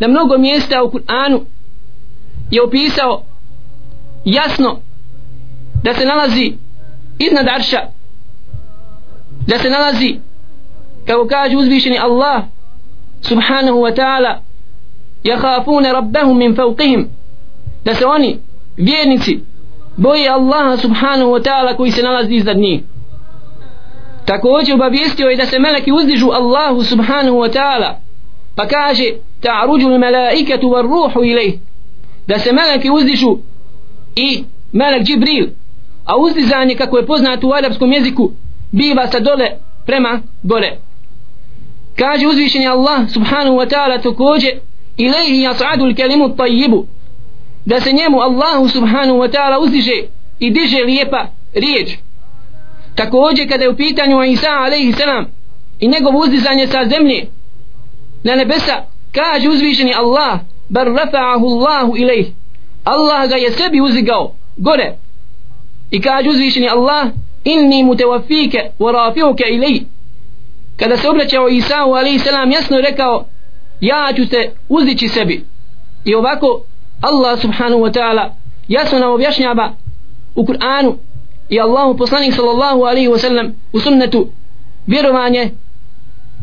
na 0.00 0.08
mnogo 0.08 0.38
mjesta 0.38 0.82
u 0.82 0.90
Kur'anu 0.90 1.40
je 2.50 2.62
opisao 2.62 3.22
jasno 4.24 4.80
da 5.82 5.94
se 5.94 6.06
nalazi 6.06 6.52
iznad 7.18 7.48
arša 7.48 7.80
da 9.46 9.58
se 9.58 9.70
nalazi 9.70 10.16
kako 11.06 11.26
kaže 11.26 11.56
uzvišeni 11.56 11.98
Allah 11.98 12.42
subhanahu 13.20 13.80
wa 13.80 13.94
ta'ala 13.94 14.40
jahafune 15.24 15.92
rabbehum 15.92 16.38
min 16.38 16.54
fauqihim 16.54 17.08
da 17.84 17.94
se 17.94 18.06
oni 18.06 18.38
vjernici 18.76 19.40
boje 19.96 20.28
Allaha 20.28 20.76
subhanahu 20.76 21.30
wa 21.30 21.42
ta'ala 21.42 21.76
koji 21.76 21.90
se 21.90 22.02
nalazi 22.02 22.34
iznad 22.34 22.56
njih. 22.56 22.80
Također 24.24 24.74
obavijestio 24.74 25.28
je 25.28 25.36
da 25.36 25.46
se 25.46 25.58
meleki 25.58 25.92
uzdižu 25.92 26.30
Allahu 26.30 26.82
subhanahu 26.84 27.36
wa 27.36 27.52
ta'ala. 27.52 27.94
Pa 28.56 28.66
kaže 28.66 29.04
ta'ruđu 29.40 29.98
melaiketu 29.98 30.70
var 30.70 30.84
ruhu 30.84 31.24
ilih 31.24 31.54
da 32.26 32.38
se 32.38 32.52
meleki 32.52 32.90
uzdižu 32.90 33.38
i 34.16 34.44
melek 34.72 35.02
Džibril 35.02 35.46
a 36.04 36.16
uzdizanje 36.16 36.74
kako 36.74 36.98
je 36.98 37.06
poznato 37.06 37.48
u 37.48 37.52
arapskom 37.52 37.92
jeziku 37.92 38.30
biva 38.72 39.06
sa 39.06 39.20
dole 39.20 39.46
prema 39.86 40.20
gore 40.42 40.78
kaže 42.00 42.26
uzvišeni 42.26 42.66
Allah 42.66 43.08
subhanahu 43.08 43.56
wa 43.56 43.68
ta'ala 43.68 44.02
također 44.02 44.52
ilaihi 44.96 45.42
jas'adu 45.42 45.84
l-kelimu 45.86 46.36
tajibu 46.36 46.86
da 47.66 47.80
se 47.80 47.92
njemu 47.92 48.20
Allahu 48.20 48.68
subhanahu 48.68 49.18
wa 49.18 49.28
ta'ala 49.28 49.58
uzdiže 49.58 50.02
i 50.38 50.50
diže 50.50 50.84
lijepa 50.84 51.26
riječ. 51.54 51.88
Također 52.94 53.48
kada 53.48 53.64
je 53.64 53.70
u 53.70 53.76
pitanju 53.76 54.24
Isa 54.24 54.50
alaihi 54.50 54.92
salam 54.92 55.26
i 55.80 55.88
njegov 55.88 56.16
uzdizanje 56.16 56.66
sa 56.66 56.84
zemlje 56.88 57.26
na 58.24 58.34
nebesa 58.34 58.84
kaže 59.12 59.48
uzvišeni 59.48 59.94
Allah 59.94 60.40
bar 60.68 60.86
rafa'ahu 60.86 61.46
Allahu 61.46 61.96
ilaih. 61.96 62.26
Allah 62.84 63.28
ga 63.28 63.36
je 63.36 63.50
sebi 63.50 63.80
uzigao 63.80 64.32
gore. 64.56 64.96
I 65.90 66.00
kaže 66.00 66.28
uzvišeni 66.28 66.68
Allah 66.68 67.06
inni 67.44 67.84
mutawafike 67.84 68.70
wa 68.78 68.92
rafi'uke 68.92 69.44
ilaih 69.50 69.82
kada 70.80 70.96
se 70.96 71.08
obraćao 71.08 71.48
Isau 71.48 71.94
alaihi 71.94 72.18
salam 72.18 72.50
jasno 72.50 72.76
je 72.76 72.82
rekao 72.82 73.24
ja 73.80 74.12
ću 74.16 74.28
te 74.28 74.50
uzdići 74.68 75.08
sebi. 75.08 75.44
I 76.04 76.14
ovako 76.14 76.62
Allah 77.00 77.40
subhanahu 77.40 77.82
wa 77.82 77.92
ta'ala 77.92 78.30
jasno 78.68 78.98
nam 78.98 79.12
objašnjava 79.12 79.72
u 80.34 80.44
Kur'anu 80.44 80.96
i 81.48 81.60
Allahu 81.60 81.96
poslanik 81.96 82.34
sallallahu 82.34 82.80
alaihi 82.82 83.08
wa 83.08 83.18
sallam 83.18 83.52
u 83.72 83.80
sunnetu 83.80 84.28
vjerovanje 84.86 85.50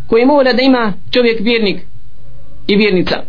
koje 0.08 0.26
mora 0.26 0.54
da 0.54 0.62
ima 0.62 0.94
čovjek 1.12 1.40
vjernik 1.40 1.82
i 2.68 2.76
vjernica. 2.76 3.24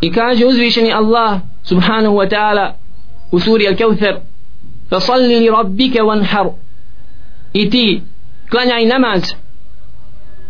I 0.00 0.12
kaže 0.12 0.46
uzvišeni 0.46 0.92
Allah 0.92 1.40
subhanahu 1.62 2.16
wa 2.16 2.30
ta'ala 2.30 2.72
u 3.32 3.40
suri 3.40 3.64
Al-Kawthar 3.64 4.16
fasalli 4.90 5.38
li 5.38 5.50
rabbike 5.50 5.98
wanhar. 5.98 6.52
I 7.52 7.70
ti 7.70 8.02
klanjaj 8.50 8.86
namaz 8.86 9.22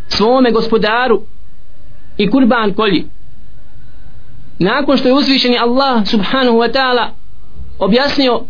svome 0.09 0.51
gospodaru 0.51 1.23
i 2.17 2.31
kurban 2.31 2.75
kolji. 2.75 3.07
Nakon 4.59 4.97
što 4.97 5.09
je 5.09 5.15
uzvišeni 5.15 5.59
Allah 5.59 6.07
subhanahu 6.07 6.57
wa 6.59 6.73
ta'ala 6.73 7.09
objasnio 7.79 8.43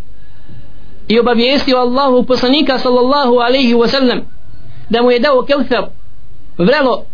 i 1.08 1.20
obavijestio 1.20 1.76
Allahu 1.76 2.24
poslanika 2.24 2.78
sallallahu 2.78 3.34
alaihi 3.34 3.74
wa 3.74 3.88
sallam 3.88 4.20
da 4.90 5.02
mu 5.02 5.10
je 5.10 5.18
dao 5.18 5.42
kevthar 5.42 5.84
vrelo 6.58 7.04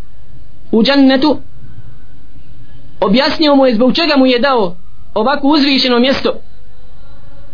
u 0.73 0.83
džennetu 0.83 1.39
objasnio 3.01 3.55
mu 3.55 3.67
je 3.67 3.75
zbog 3.75 3.95
čega 3.95 4.15
mu 4.17 4.27
je 4.27 4.39
dao 4.39 4.77
ovako 5.15 5.49
uzvišeno 5.49 5.99
mjesto 5.99 6.33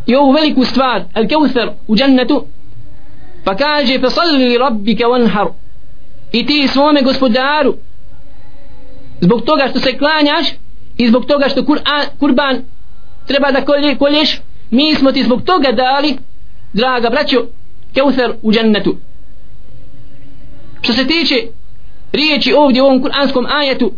i 0.07 0.15
ovu 0.15 0.33
veliku 0.33 0.65
stvar 0.65 1.05
al 1.15 1.25
kevthar 1.29 1.71
u 1.87 1.97
džennetu. 1.97 2.45
Pa 3.45 3.57
kaže 3.57 3.99
fa 4.01 4.11
salli 4.11 4.59
wanhar 4.59 5.49
i 6.33 6.47
ti 6.47 6.69
svome 6.69 7.03
gospodaru. 7.03 7.75
Zbog 9.21 9.43
toga 9.43 9.69
što 9.71 9.81
se 9.81 9.99
klanjaš 9.99 10.47
i 10.97 11.09
zbog 11.09 11.27
toga 11.27 11.49
što 11.49 11.63
Kur'an, 11.63 12.07
kurban 12.21 12.65
treba 13.27 13.53
da 13.53 13.65
kolje, 13.65 13.99
kolješ 13.99 14.41
mi 14.71 14.95
smo 14.95 15.13
ti 15.13 15.23
zbog 15.23 15.43
toga 15.43 15.73
dali 15.73 16.17
draga 16.73 17.11
braćo 17.11 17.47
keuser 17.95 18.35
u 18.43 18.53
džennetu. 18.53 18.97
Što 20.83 20.93
se 20.93 21.07
tiče 21.07 21.35
riječi 22.13 22.53
ovdje 22.53 22.83
u 22.83 22.87
ovom 22.87 23.03
kuranskom 23.03 23.47
ajetu 23.47 23.93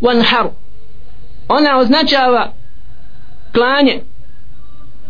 wanhar 0.00 0.48
ona 1.48 1.78
označava 1.78 2.52
klanje 3.52 4.00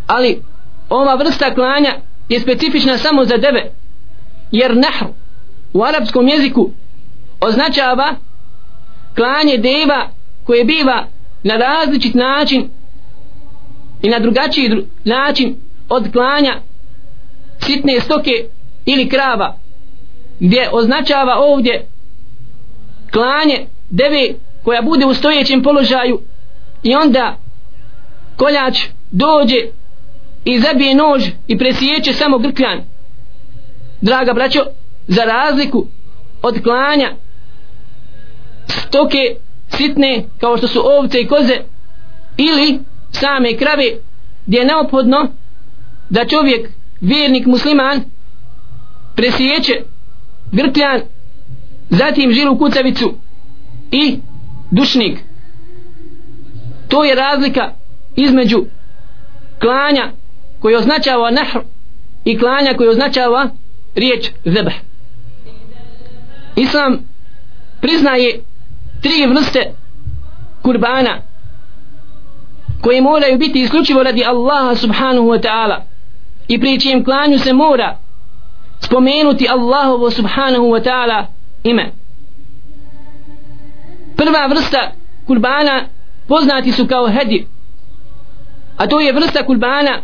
ali 0.07 0.43
ova 0.88 1.14
vrsta 1.14 1.55
klanja 1.55 1.95
je 2.29 2.40
specifična 2.40 2.99
samo 2.99 3.25
za 3.25 3.37
deve 3.37 3.73
jer 4.50 4.76
nahr 4.76 5.07
u 5.73 5.83
arapskom 5.83 6.29
jeziku 6.29 6.71
označava 7.41 8.15
klanje 9.15 9.57
deva 9.57 10.09
koje 10.45 10.65
biva 10.65 11.07
na 11.43 11.57
različit 11.57 12.15
način 12.15 12.69
i 14.03 14.09
na 14.09 14.19
drugačiji 14.19 14.87
način 15.05 15.57
od 15.89 16.12
klanja 16.12 16.61
sitne 17.59 18.00
stoke 18.00 18.31
ili 18.85 19.09
krava 19.09 19.57
gdje 20.41 20.69
označava 20.73 21.35
ovdje 21.39 21.87
klanje 23.12 23.67
deve 23.91 24.35
koja 24.65 24.83
bude 24.83 25.07
u 25.07 25.15
stojećem 25.15 25.62
položaju 25.62 26.21
i 26.83 26.95
onda 26.95 27.37
koljač 28.37 28.79
dođe 29.11 29.57
i 30.45 30.61
zabije 30.61 30.95
nož 30.95 31.29
i 31.47 31.59
presijeće 31.59 32.12
samo 32.12 32.39
grkljan. 32.39 32.81
Draga 34.00 34.33
braćo 34.33 34.61
za 35.09 35.25
razliku 35.25 35.87
od 36.42 36.62
klanja 36.62 37.11
stoke 38.69 39.37
sitne 39.69 40.25
kao 40.40 40.57
što 40.57 40.69
su 40.69 40.83
ovce 40.85 41.21
i 41.21 41.26
koze 41.26 41.57
ili 42.37 42.80
same 43.12 43.57
krave 43.57 43.85
gdje 44.47 44.59
je 44.59 44.66
neophodno 44.66 45.28
da 46.11 46.25
čovjek 46.25 46.71
vjernik 47.00 47.47
musliman 47.47 48.00
presijeće 49.14 49.83
grkljan 50.52 51.00
zatim 51.90 52.33
žilu 52.33 52.59
kucavicu 52.59 53.14
i 53.90 54.19
dušnik. 54.71 55.19
To 56.88 57.04
je 57.04 57.14
razlika 57.14 57.73
između 58.16 58.64
klanja 59.61 60.12
koji 60.61 60.76
označava 60.76 61.30
nahr 61.30 61.61
i 62.25 62.38
klanja 62.38 62.75
koji 62.76 62.88
označava 62.88 63.50
riječ 63.95 64.30
zebah 64.45 64.75
islam 66.57 66.99
priznaje 67.80 68.40
tri 69.02 69.26
vrste 69.26 69.73
kurbana 70.62 71.19
koje 72.83 73.00
moraju 73.00 73.38
biti 73.38 73.61
isključivo 73.61 74.02
radi 74.02 74.25
Allaha 74.25 74.75
subhanahu 74.75 75.26
wa 75.26 75.42
ta'ala. 75.42 75.80
I 76.49 76.61
pri 76.61 76.80
čijem 76.80 77.04
klanju 77.04 77.38
se 77.38 77.52
mora 77.52 77.99
spomenuti 78.80 79.49
Allahovo 79.49 80.11
subhanahu 80.11 80.64
wa 80.64 80.85
ta'ala 80.85 81.26
ime. 81.64 81.92
Prva 84.16 84.47
vrsta 84.47 84.92
kurbana 85.26 85.85
poznati 86.28 86.73
su 86.73 86.87
kao 86.87 87.09
hedi 87.09 87.47
a 88.80 88.87
to 88.87 89.00
je 89.00 89.12
vrsta 89.12 89.47
kurbana 89.47 89.99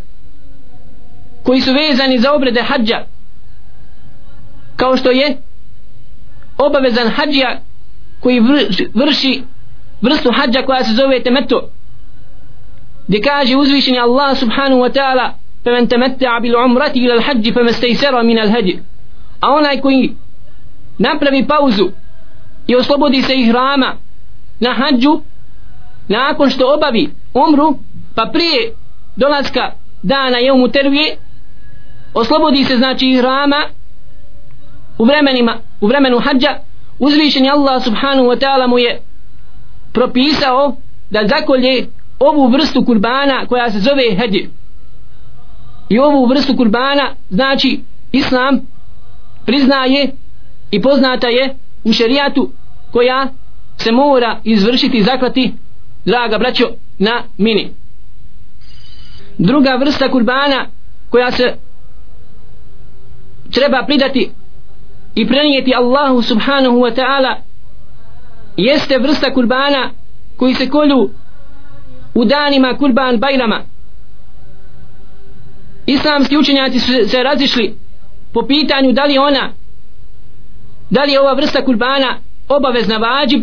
koji 1.43 1.61
su 1.61 1.73
vezani 1.73 2.19
za 2.19 2.33
obrede 2.33 2.63
hađa 2.63 3.05
kao 4.77 4.97
što 4.97 5.11
je 5.11 5.37
obavezan 6.59 7.09
hađija 7.09 7.61
koji 8.21 8.41
vrši 8.95 9.43
vrstu 10.01 10.31
hađa 10.33 10.63
koja 10.63 10.85
se 10.85 10.93
zove 10.93 11.23
temetu 11.23 11.61
gdje 13.09 13.21
kaže 13.21 13.57
uzvišenje 13.57 13.99
Allah 13.99 14.39
subhanahu 14.39 14.81
wa 14.81 14.93
ta'ala 14.93 15.31
fe 15.65 15.71
men 15.71 15.89
temete 15.89 16.27
abil 16.27 16.57
umrati 16.65 16.99
ila 16.99 17.15
l'hađi 17.15 17.55
fe 17.55 17.63
mestej 17.63 17.95
sero 17.95 18.23
min 18.23 18.39
l'hađi 18.39 18.79
a 19.41 19.51
onaj 19.51 19.81
koji 19.81 20.15
napravi 20.99 21.47
pauzu 21.47 21.91
i 22.67 22.77
oslobodi 22.77 23.23
se 23.23 23.35
ih 23.35 23.51
rama 23.51 23.97
na 24.61 24.75
hađu 24.75 25.21
nakon 26.09 26.51
što 26.51 26.75
obavi 26.75 27.11
umru 27.35 27.79
pa 28.15 28.31
prije 28.33 28.73
dolaska 29.17 29.73
dana 30.03 30.39
je 30.39 30.53
mu 30.53 30.69
tervije 30.69 31.17
oslobodi 32.15 32.65
se 32.65 32.77
znači 32.77 33.07
ih 33.07 33.21
rama 33.21 33.65
u 34.99 35.05
vremenima 35.05 35.59
u 35.81 35.87
vremenu 35.87 36.19
hađa 36.19 36.59
uzvišeni 36.99 37.51
Allah 37.51 37.85
subhanahu 37.85 38.29
wa 38.29 38.39
ta'ala 38.39 38.67
mu 38.67 38.79
je 38.79 39.01
propisao 39.93 40.77
da 41.11 41.21
zakolje 41.29 41.87
ovu 42.19 42.49
vrstu 42.49 42.85
kurbana 42.85 43.47
koja 43.47 43.71
se 43.71 43.79
zove 43.79 44.17
heđe 44.19 44.49
i 45.89 45.99
ovu 45.99 46.27
vrstu 46.27 46.57
kurbana 46.57 47.15
znači 47.31 47.81
islam 48.13 48.61
priznaje 49.47 50.13
i 50.71 50.83
poznata 50.83 51.29
je 51.29 51.57
u 51.85 51.93
šerijatu 51.93 52.53
koja 52.93 53.29
se 53.79 53.93
mora 53.93 54.41
izvršiti 54.45 55.03
zaklati 55.03 55.53
draga 56.05 56.39
braćo 56.39 56.65
na 56.99 57.23
mini. 57.39 57.71
Druga 59.39 59.77
vrsta 59.81 60.11
kurbana 60.11 60.67
koja 61.11 61.31
se 61.31 61.55
treba 63.51 63.83
pridati 63.87 64.31
i 65.17 65.27
prenijeti 65.29 65.75
Allahu 65.75 66.23
subhanahu 66.23 66.77
wa 66.77 66.95
ta'ala 66.95 67.35
jeste 68.57 68.99
vrsta 68.99 69.35
kurbana 69.35 69.91
koji 70.37 70.55
se 70.55 70.69
kolju 70.69 71.11
u 72.15 72.25
danima 72.25 72.77
kurban 72.79 73.19
bajrama 73.19 73.63
islamski 75.87 76.37
učenjaci 76.37 76.81
su 76.81 76.93
se 77.09 77.23
razišli 77.23 77.77
po 78.33 78.43
pitanju 78.47 78.93
da 78.93 79.05
li 79.05 79.19
ona 79.19 79.53
da 80.91 81.03
li 81.03 81.13
je 81.13 81.21
ova 81.21 81.33
vrsta 81.33 81.65
kurbana 81.65 82.19
obavezna 82.49 82.97
vađib 82.97 83.43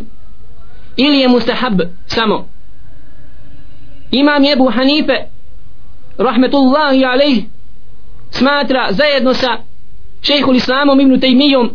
ili 0.97 1.19
je 1.19 1.27
mustahab 1.27 1.81
samo. 2.05 2.47
Imam 4.11 4.43
Jebu 4.43 4.69
Hanife 4.69 5.13
rahmetullahi 6.17 7.05
alaih 7.05 7.43
smatra 8.31 8.87
zajedno 8.91 9.33
sa 9.33 9.57
šejhul 10.23 10.55
islamom 10.55 10.99
ibn 10.99 11.19
Tejmijom 11.19 11.69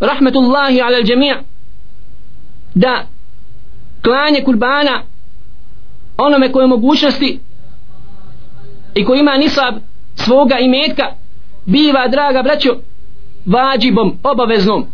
rahmetullahi 0.00 0.80
ala 0.80 1.02
džemija 1.02 1.40
da 2.74 3.06
klanje 4.02 4.44
kurbana 4.44 5.02
onome 6.18 6.52
koje 6.52 6.66
mogućnosti 6.66 7.40
i 8.94 9.04
ko 9.04 9.14
ima 9.14 9.36
nisab 9.36 9.74
svoga 10.14 10.58
imetka 10.58 11.04
biva 11.66 12.08
draga 12.08 12.42
braćo 12.42 12.76
vađibom, 13.46 14.18
obaveznom 14.22 14.86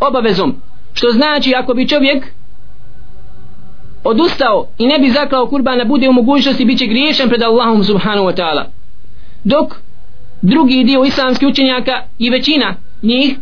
obavezom. 0.00 0.54
Što 0.92 1.10
znači 1.10 1.54
ako 1.54 1.74
bi 1.74 1.88
čovjek 1.88 2.26
odustao 4.04 4.66
i 4.78 4.86
ne 4.86 4.98
bi 4.98 5.10
zaklao 5.10 5.46
kurbana 5.46 5.84
bude 5.84 6.08
u 6.08 6.12
mogućnosti 6.12 6.64
bit 6.64 6.78
će 6.78 6.86
griješan 6.86 7.28
pred 7.28 7.42
Allahom 7.42 7.84
subhanahu 7.84 8.26
wa 8.26 8.36
ta'ala. 8.36 8.64
Dok 9.44 9.76
drugi 10.42 10.84
dio 10.84 11.04
islamskih 11.04 11.48
učenjaka 11.48 12.02
i 12.18 12.30
većina 12.30 12.74
njih 13.02 13.36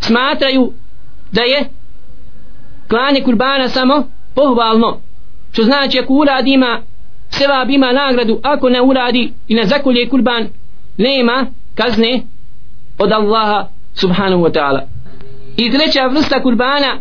smatraju 0.00 0.72
da 1.32 1.42
je 1.42 1.68
klanje 2.88 3.20
kurbana 3.24 3.68
samo 3.68 4.08
pohvalno 4.34 5.00
što 5.52 5.62
znači 5.64 5.98
ako 5.98 6.14
uradi 6.14 6.52
ima 6.52 6.80
sevab 7.30 7.70
ima 7.70 7.92
nagradu 7.92 8.40
ako 8.42 8.68
ne 8.68 8.82
uradi 8.82 9.32
i 9.48 9.54
ne 9.54 9.64
zakolje 9.64 10.08
kurban 10.08 10.48
nema 10.98 11.46
kazne 11.74 12.22
od 12.98 13.12
Allaha 13.12 13.68
subhanahu 13.94 14.42
wa 14.42 14.52
ta'ala. 14.52 14.80
I 15.56 15.70
treća 15.70 16.06
vrsta 16.06 16.42
kurbana 16.42 16.98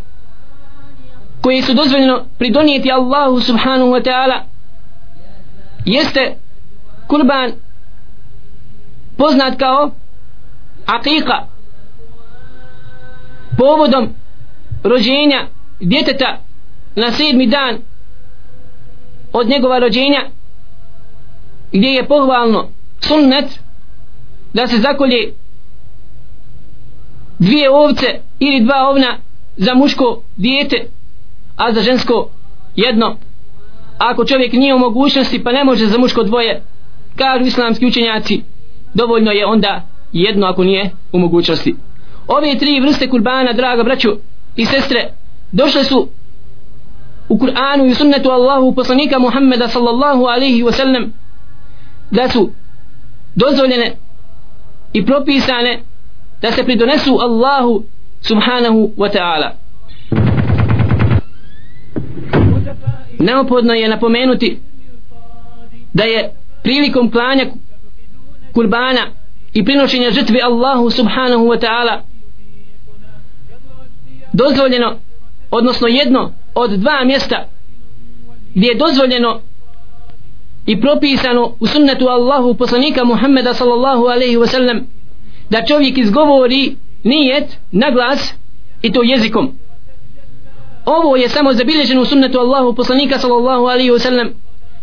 koje 1.42 1.62
su 1.62 1.74
dozvoljeno 1.74 2.24
pridonijeti 2.38 2.92
Allahu 2.92 3.42
subhanahu 3.42 3.92
wa 3.92 4.04
ta'ala 4.04 4.40
jeste 5.86 6.36
kurban 7.08 7.52
poznat 9.24 9.60
kao 9.60 9.92
akika 10.86 11.48
povodom 13.58 14.10
rođenja 14.84 15.48
djeteta 15.80 16.38
na 16.96 17.12
sedmi 17.12 17.48
dan 17.48 17.78
od 19.34 19.48
njegova 19.48 19.80
rođenja 19.80 20.30
gdje 21.72 21.88
je 21.88 22.08
pohvalno 22.08 22.70
sunnet 23.00 23.60
da 24.54 24.68
se 24.68 24.78
zakolje 24.78 25.34
dvije 27.40 27.70
ovce 27.72 28.08
ili 28.40 28.66
dva 28.66 28.90
ovna 28.90 29.18
za 29.58 29.74
muško 29.74 30.22
dijete 30.38 30.86
a 31.58 31.74
za 31.74 31.82
žensko 31.82 32.30
jedno. 32.76 33.18
Ako 33.98 34.26
čovjek 34.26 34.54
nije 34.54 34.76
u 34.76 34.80
mogućnosti 34.80 35.44
pa 35.44 35.52
ne 35.52 35.64
može 35.64 35.88
za 35.88 35.98
muško 35.98 36.24
dvoje 36.24 36.64
kažu 37.16 37.46
islamski 37.46 37.86
učenjaci 37.86 38.53
dovoljno 38.94 39.32
je 39.32 39.46
onda 39.46 39.82
jedno 40.12 40.48
ako 40.48 40.64
nije 40.64 40.90
u 41.12 41.20
mogućnosti. 41.20 41.76
Ove 42.28 42.58
tri 42.58 42.80
vrste 42.80 43.10
kurbana 43.10 43.54
draga 43.54 43.84
braću 43.84 44.10
i 44.56 44.66
sestre 44.66 45.10
došle 45.52 45.84
su 45.84 46.10
u 47.30 47.38
Kur'anu 47.38 47.86
i 47.86 47.94
sunnetu 47.94 48.30
Allahu 48.30 48.76
poslanika 48.76 49.20
Muhammeda 49.20 49.68
sallallahu 49.68 50.26
alaihi 50.26 50.64
wa 50.64 50.72
sallam 50.72 51.14
da 52.12 52.30
su 52.30 52.52
dozvoljene 53.36 53.96
i 54.94 55.06
propisane 55.06 55.82
da 56.42 56.52
se 56.52 56.64
pridonesu 56.64 57.18
Allahu 57.22 57.84
subhanahu 58.22 58.92
wa 58.98 59.10
ta'ala. 59.14 59.50
Neophodno 63.20 63.74
je 63.74 63.90
napomenuti 63.90 64.60
da 65.94 66.04
je 66.04 66.34
prilikom 66.64 67.12
klanja 67.12 67.46
kurbana 68.54 69.08
i 69.54 69.66
prinošenja 69.66 70.12
žrtve 70.12 70.42
Allahu 70.42 70.90
subhanahu 70.90 71.46
wa 71.46 71.60
ta'ala 71.60 72.02
dozvoljeno 74.34 74.96
odnosno 75.52 75.88
jedno 75.88 76.32
od 76.56 76.72
dva 76.72 77.04
mjesta 77.06 77.46
gdje 78.56 78.68
je 78.68 78.76
dozvoljeno 78.76 79.40
i 80.66 80.82
propisano 80.82 81.56
u 81.60 81.68
sunnetu 81.68 82.08
Allahu 82.08 82.54
poslanika 82.54 83.04
Muhammeda 83.04 83.54
sallallahu 83.54 84.04
alaihi 84.06 84.38
wa 84.38 84.48
sallam 84.48 84.88
da 85.50 85.66
čovjek 85.66 85.98
izgovori 85.98 86.76
nijet 87.04 87.58
na 87.72 87.92
glas 87.92 88.34
i 88.82 88.92
to 88.92 89.04
jezikom. 89.04 89.54
Ovo 90.86 91.16
je 91.16 91.30
samo 91.30 91.54
zabilježeno 91.54 92.02
u 92.02 92.06
sunnetu 92.06 92.40
Allahu 92.40 92.76
poslanika 92.76 93.20
sallallahu 93.20 93.64
alaihi 93.66 93.92
wa 93.92 94.00
sallam 94.00 94.30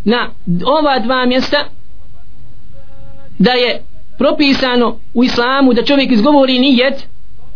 na 0.04 0.30
ova 0.66 0.98
dva 0.98 1.26
mjesta 1.26 1.64
da 3.40 3.52
je 3.52 3.82
propisano 4.18 4.98
u 5.14 5.24
islamu 5.24 5.72
da 5.72 5.84
čovjek 5.84 6.12
izgovori 6.12 6.58
nijet 6.58 7.08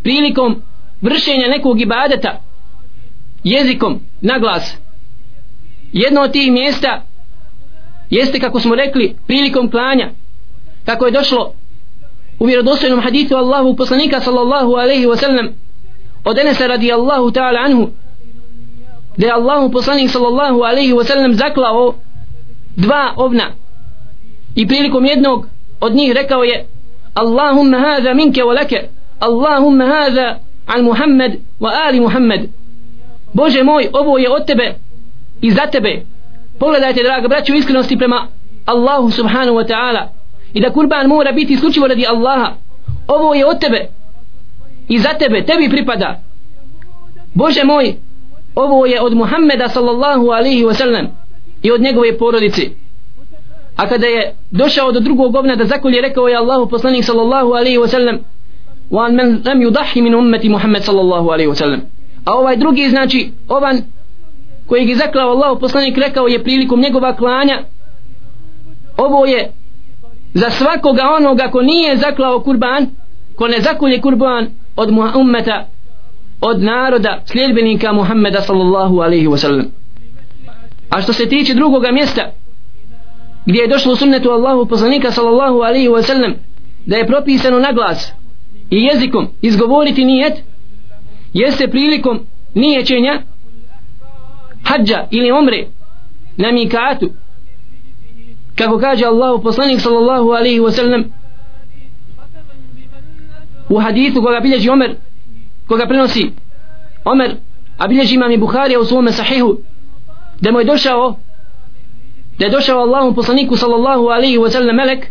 prilikom 0.03 0.62
vršenja 1.01 1.49
nekog 1.49 1.81
ibadeta 1.81 2.40
jezikom 3.44 4.01
na 4.20 4.38
glas. 4.38 4.77
Jedno 5.92 6.20
od 6.20 6.33
tih 6.33 6.53
mjesta 6.53 7.03
jeste 8.11 8.40
kako 8.40 8.61
smo 8.61 8.75
rekli 8.75 9.16
prilikom 9.27 9.70
klanja. 9.70 10.11
Kako 10.85 11.07
je 11.07 11.12
došlo 11.12 11.53
u 12.38 12.47
vjerodostojnom 12.47 13.01
hadithu 13.01 13.35
Allahu 13.35 13.77
poslanika 13.77 14.20
sallallahu 14.20 14.73
alaihi 14.73 15.07
wasallam 15.07 15.53
od 16.25 16.38
Enesa 16.38 16.66
radijallahu 16.66 17.31
ta'ala 17.31 17.64
anhu 17.64 17.90
da 19.16 19.27
je 19.27 19.33
Allahu 19.33 19.70
poslanik 19.73 20.11
sallallahu 20.11 20.62
alaihi 20.62 20.92
wasallam 20.92 21.33
zaklao 21.33 21.94
dva 22.77 23.12
ovna 23.16 23.51
i 24.55 24.66
prilikom 24.68 25.05
jednog 25.05 25.54
od 25.85 25.94
njih 25.94 26.12
rekao 26.12 26.42
je 26.44 26.66
Allahumma 27.14 27.79
hada 27.79 28.14
minke 28.14 28.42
wa 28.42 28.55
lake 28.55 28.88
Allahumma 29.20 29.87
hadha 29.87 30.38
al 30.66 30.83
Muhammed 30.83 31.33
wa 31.61 31.70
ali 31.87 32.01
Muhammed. 32.01 32.49
Bože 33.33 33.62
moj 33.62 33.88
ovo 33.92 34.18
je 34.18 34.31
od 34.31 34.47
tebe 34.47 34.75
i 35.40 35.51
za 35.51 35.66
tebe. 35.66 36.03
Pogledajte 36.59 37.03
draga 37.03 37.29
braću 37.29 37.55
iskrenosti 37.55 37.99
prema 37.99 38.27
Allahu 38.66 39.11
subhanahu 39.11 39.57
wa 39.57 39.66
ta'ala 39.66 40.09
i 40.55 40.61
da 40.61 40.73
kurban 40.73 41.07
mora 41.07 41.33
biti 41.33 41.53
isključivo 41.53 41.87
radi 41.87 42.07
Allaha. 42.07 42.53
Ovo 43.09 43.35
je 43.35 43.47
od 43.47 43.61
tebe 43.61 43.87
i 44.88 44.99
za 44.99 45.09
tebe 45.18 45.44
tebi 45.44 45.68
pripada. 45.68 46.20
Bože 47.35 47.64
moj 47.64 47.94
ovo 48.55 48.87
je 48.87 49.01
od 49.01 49.14
Muhammeda 49.14 49.68
sallallahu 49.68 50.31
alaihi 50.31 50.64
wa 50.64 50.75
sallam 50.75 51.07
i 51.62 51.73
od 51.73 51.81
njegove 51.81 52.18
porodice 52.18 52.84
a 53.77 53.89
kada 53.89 54.07
je 54.07 54.35
došao 54.51 54.93
do 54.93 55.01
drugog 55.01 55.35
ovna 55.35 55.57
da 55.57 55.65
zakolje 55.65 56.01
rekao 56.01 56.29
je 56.29 56.37
Allahu 56.37 56.71
poslanik 56.71 57.05
sallallahu 57.05 57.53
alaihi 57.53 57.79
wa 57.79 57.89
sallam 57.89 58.19
wa 58.91 59.07
an 59.07 59.15
man 59.15 59.43
lam 59.47 59.61
yudahi 59.61 60.03
min 60.03 60.15
ummeti 60.15 60.49
Muhammed 60.49 60.83
sallallahu 60.83 61.31
alaihi 61.31 61.51
wa 61.51 61.55
sallam. 61.55 61.81
A 62.25 62.33
ovaj 62.33 62.57
drugi 62.57 62.89
znači 62.89 63.33
ovan 63.49 63.83
koji 64.67 64.89
je 64.89 64.97
zaklao 64.97 65.31
Allahu 65.31 65.61
poslanik 65.61 65.99
rekao 65.99 66.27
je 66.27 66.43
prilikom 66.43 66.81
njegova 66.81 67.17
klanja 67.17 67.63
ovo 68.97 69.27
je 69.27 69.53
za 70.35 70.51
svakoga 70.51 71.03
onoga 71.19 71.49
ko 71.51 71.63
nije 71.63 71.97
zaklao 71.97 72.41
kurban 72.41 72.87
ko 73.37 73.49
ne 73.49 73.61
zakolje 73.61 74.01
kurban 74.01 74.47
od 74.77 74.91
ummeta 75.21 75.67
od 76.41 76.63
naroda 76.63 77.23
sljedbenika 77.25 77.93
Muhammeda 77.93 78.41
sallallahu 78.41 79.01
alaihi 79.01 79.27
wa 79.27 79.37
sallam. 79.37 79.67
A 80.91 81.03
što 81.03 81.13
se 81.13 81.29
tiče 81.29 81.55
drugoga 81.55 81.91
mjesta 81.93 82.31
gdje 83.46 83.61
je 83.61 83.68
došlo 83.68 83.92
u 83.92 83.96
sunnetu 83.96 84.30
Allahu 84.30 84.66
poslanika 84.66 85.11
sallallahu 85.11 85.61
alaihi 85.61 85.88
wa 85.88 86.02
sallam 86.02 86.35
da 86.87 86.96
je 86.96 87.07
propisano 87.07 87.59
na 87.59 87.72
glas 87.72 88.12
i 88.70 88.76
jezikom 88.76 89.28
izgovoriti 89.42 90.04
nijet 90.04 90.42
jeste 91.33 91.68
prilikom 91.68 92.20
nijećenja 92.54 93.22
hađa 94.64 95.07
ili 95.11 95.30
omre 95.30 95.66
na 96.37 96.52
mikatu. 96.52 97.11
Kako 98.54 98.78
kaže 98.78 99.04
Allahu 99.04 99.42
poslanik 99.42 99.80
sallallahu 99.80 100.30
alaihi 100.30 100.61
wa 100.61 100.72
sallam 100.72 101.04
u 103.68 103.78
hadithu 103.78 104.22
koga 104.22 104.40
bilježi 104.40 104.70
Omer 104.70 104.96
koga 105.66 105.87
prenosi 105.87 106.30
Omer 107.04 107.37
a 107.78 107.88
bilježi 107.88 108.14
imam 108.14 108.30
i 108.30 108.38
Buharija 108.38 108.80
u 108.80 108.85
svome 108.85 109.12
sahihu 109.12 109.59
da 110.40 110.52
mu 110.52 110.59
je 110.59 110.64
došao 110.64 111.18
da 112.38 112.44
je 112.44 112.51
došao 112.51 112.81
Allahom 112.81 113.14
poslaniku 113.14 113.57
sallallahu 113.57 114.09
alaihi 114.09 114.38
wa 114.38 114.51
sallam 114.51 114.77
melek 114.77 115.07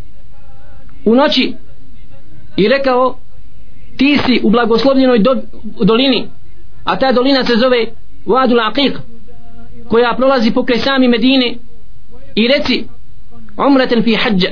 u 1.06 1.16
noći 1.16 1.54
i 2.58 2.68
rekao 2.68 3.18
ti 3.98 4.18
si 4.26 4.42
u 4.44 4.50
blagoslovljenoj 4.50 5.20
do, 5.20 5.36
dolini 5.84 6.28
a 6.84 7.00
ta 7.00 7.12
dolina 7.12 7.46
se 7.46 7.56
zove 7.56 7.86
Wadul 8.26 8.72
Aqiq 8.72 8.98
koja 9.90 10.16
prolazi 10.18 10.52
pokraj 10.52 10.78
sami 10.78 11.08
Medine 11.08 11.56
i 12.36 12.48
reci 12.48 12.86
umraten 13.68 14.04
fi 14.04 14.16
hađa. 14.16 14.50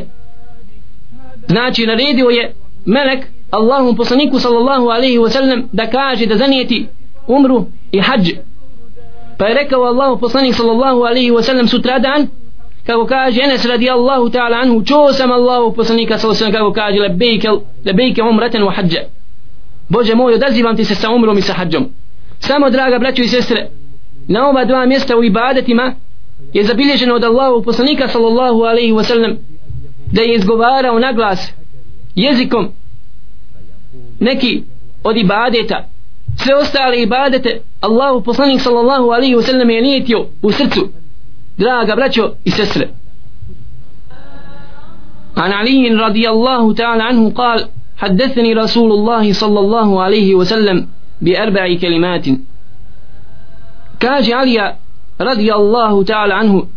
Znači 1.47 1.85
naredio 1.85 2.29
je 2.29 2.53
melek 2.85 3.25
Allahom 3.51 3.95
poslaniku 3.95 4.39
sallallahu 4.39 4.89
alaihi 4.89 5.17
wa 5.17 5.29
sallam 5.29 5.69
da 5.71 5.89
kaže 5.89 6.25
da 6.25 6.37
zanijeti 6.37 6.87
umru 7.27 7.65
i 7.91 7.99
hađ. 8.01 8.29
Pa 9.37 9.45
je 9.45 9.53
rekao 9.53 9.83
Allahom 9.83 10.19
poslanik 10.19 10.55
sallallahu 10.55 11.01
alaihi 11.01 11.31
wa 11.31 11.43
sallam 11.43 11.67
sutradan 11.67 12.27
kako 12.85 13.05
kaže 13.05 13.41
Enes 13.41 13.65
radijallahu 13.65 14.29
ta'ala 14.29 14.57
anhu 14.61 14.83
čuo 14.83 15.13
sam 15.13 15.31
Allahu 15.31 15.75
poslanika 15.75 16.17
sallallahu 16.17 16.43
alaihi 16.43 16.57
kako 16.57 16.73
kaže 16.73 16.99
lebejke, 16.99 17.47
lebejke 17.85 18.21
umraten 18.21 18.61
wa 18.63 18.75
hađa 18.75 19.01
Bože 19.89 20.15
moj 20.15 20.33
odazivam 20.33 20.75
ti 20.75 20.85
se 20.85 20.95
sa 20.95 21.09
umrom 21.09 21.37
i 21.37 21.41
sa 21.41 21.53
hađom. 21.53 21.89
Samo 22.39 22.69
draga 22.69 22.99
braćo 22.99 23.21
i 23.21 23.27
sestre 23.27 23.69
na 24.27 24.49
ova 24.49 24.65
dva 24.65 24.85
mjesta 24.85 25.17
u 25.17 25.23
ibadetima 25.23 25.93
je 26.53 26.63
zabilježeno 26.63 27.15
od 27.15 27.23
Allahu 27.23 27.63
poslanika 27.63 28.07
sallallahu 28.07 28.61
alaihi 28.61 28.91
ve 28.91 29.03
sellem 29.03 29.37
da 30.11 30.21
je 30.21 30.35
izgovarao 30.35 30.99
na 30.99 31.11
glas 31.11 31.51
jezikom 32.15 32.69
neki 34.19 34.63
od 35.03 35.17
ibadeta. 35.17 35.87
Sve 36.43 36.55
ostale 36.55 37.01
ibadete 37.01 37.61
Allahu 37.81 38.23
poslanik 38.23 38.61
sallallahu 38.61 39.09
alaihi 39.09 39.35
ve 39.35 39.41
sellem 39.41 39.69
je 39.69 39.81
nijetio 39.81 40.25
u 40.41 40.51
srcu 40.51 40.89
draga 41.61 41.95
braćo 41.95 42.23
i 42.45 42.51
sestre. 42.51 42.87
عن 45.37 45.51
علي 45.51 45.87
رضي 46.05 46.29
الله 46.29 46.73
تعالى 46.73 47.03
عنه 47.03 47.29
قال 47.29 47.59
حدثني 47.97 48.53
رسول 48.53 48.91
الله 48.91 49.33
صلى 49.33 49.59
الله 49.59 50.01
عليه 50.01 50.35
وسلم 50.35 50.87
بأربع 51.21 51.65
كلمات 51.81 52.25
كاج 53.99 54.31
علي 54.31 54.75
رضي 55.21 55.53
الله 55.53 56.03
تعالى 56.03 56.33
عنه 56.33 56.67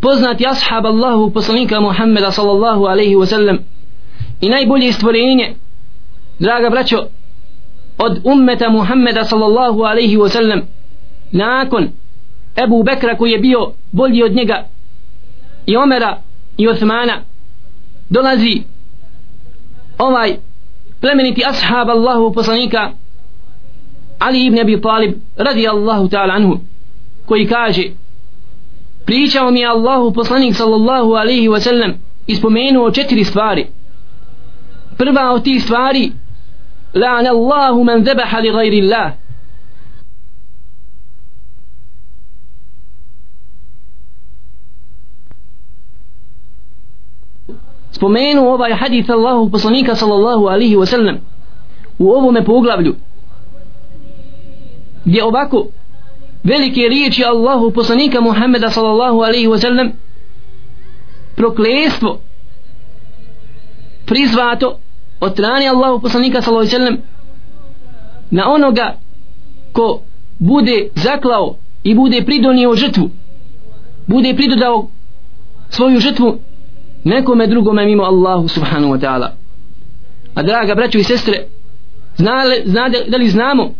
poznati 0.00 0.46
ashab 0.46 0.86
Allahu 0.86 1.30
poslanika 1.30 1.80
Muhammeda 1.80 2.30
sallallahu 2.30 2.86
alaihi 2.88 3.16
wasallam 3.16 3.58
i 4.40 4.48
najbolji 4.48 4.92
stvorenje 4.92 5.54
draga 6.38 6.70
braćo 6.70 6.98
od 7.98 8.20
ummeta 8.24 8.70
Muhammeda 8.70 9.24
sallallahu 9.24 9.82
alaihi 9.84 10.16
wasallam 10.16 10.60
nakon 11.32 11.88
Ebu 12.64 12.82
Bekra 12.82 13.16
koji 13.16 13.30
je 13.30 13.38
bio 13.38 13.72
bolji 13.92 14.22
od 14.22 14.32
njega 14.32 14.64
i 15.66 15.76
Omera 15.76 16.18
i 16.56 16.68
Osmana 16.68 17.22
dolazi 18.08 18.62
ovaj 19.98 20.36
plemeniti 21.00 21.42
ashab 21.46 21.88
Allahu 21.88 22.32
poslanika 22.32 22.90
Ali 24.18 24.46
ibn 24.46 24.58
Abi 24.58 24.80
Talib 24.80 25.14
radi 25.36 25.68
Allahu 25.68 26.08
ta'ala 26.08 26.34
anhu 26.34 26.58
koji 27.26 27.46
kaže 27.46 27.82
pričao 29.06 29.50
mi 29.50 29.60
je 29.60 29.66
Allahu 29.66 30.12
poslanik 30.12 30.56
sallallahu 30.56 31.12
alaihi 31.12 31.48
wa 31.48 31.60
sallam 31.60 31.92
ispomenuo 32.26 32.90
četiri 32.90 33.24
stvari. 33.24 33.66
Prva 34.96 35.30
od 35.32 35.44
tih 35.44 35.62
stvari 35.62 36.12
la'an 36.94 37.28
Allahu 37.28 37.84
man 37.84 38.04
zebaha 38.04 38.38
li 38.38 38.52
gajri 38.52 38.80
Allah. 38.80 39.12
Spomenuo 47.90 48.52
ovaj 48.54 48.72
hadith 48.72 49.10
Allahu 49.10 49.50
poslanika 49.50 49.94
sallallahu 49.96 50.46
alihi 50.46 50.76
wasallam 50.76 51.16
u 51.98 52.10
ovome 52.10 52.44
poglavlju 52.44 52.94
gdje 55.04 55.24
ovako 55.24 55.66
velike 56.44 56.80
riječi 56.88 57.24
Allahu 57.24 57.70
poslanika 57.70 58.20
Muhammeda 58.20 58.70
sallallahu 58.70 59.20
alaihi 59.20 59.48
wasallam 59.48 59.90
proklestvo 61.36 62.18
prizvato 64.06 64.78
od 65.20 65.32
strane 65.32 65.68
Allahu 65.68 66.00
poslanika 66.00 66.42
sallallahu 66.42 66.68
alaihi 66.68 66.76
wasallam 66.76 66.98
na 68.30 68.52
onoga 68.52 68.94
ko 69.72 70.00
bude 70.38 70.88
zaklao 70.94 71.56
i 71.84 71.94
bude 71.94 72.24
pridonio 72.24 72.76
žrtvu 72.76 73.10
bude 74.06 74.34
pridodao 74.34 74.88
svoju 75.70 76.00
žrtvu 76.00 76.38
nekome 77.06 77.46
drugome 77.46 77.84
mimo 77.84 78.02
Allahu 78.02 78.48
subhanahu 78.48 78.92
wa 78.94 79.00
ta'ala. 79.00 79.28
A 80.34 80.42
draga 80.42 80.74
braćo 80.74 80.98
i 80.98 81.04
sestre 81.04 81.46
zna 82.16 82.44
li, 82.44 82.62
zna 82.64 82.88
da 83.08 83.16
li 83.16 83.28
znamo 83.28 83.74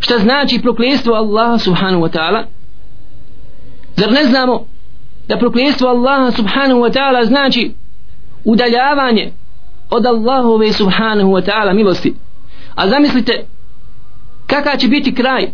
šta 0.00 0.18
znači 0.18 0.60
prokletstvo 0.62 1.14
Allaha 1.14 1.58
subhanahu 1.58 2.02
wa 2.02 2.18
ta'ala? 2.18 2.44
Zar 3.96 4.12
ne 4.12 4.24
znamo 4.24 4.64
da 5.28 5.38
prokletstvo 5.38 5.88
Allaha 5.88 6.30
subhanahu 6.30 6.80
wa 6.80 6.92
ta'ala 6.92 7.26
znači 7.26 7.72
udaljavanje 8.44 9.30
od 9.90 10.06
Allahove 10.06 10.72
subhanahu 10.72 11.30
wa 11.30 11.42
ta'ala 11.48 11.74
milosti? 11.74 12.14
A 12.74 12.88
zamislite 12.88 13.44
kakav 14.46 14.76
će 14.76 14.88
biti 14.88 15.14
kraj 15.14 15.48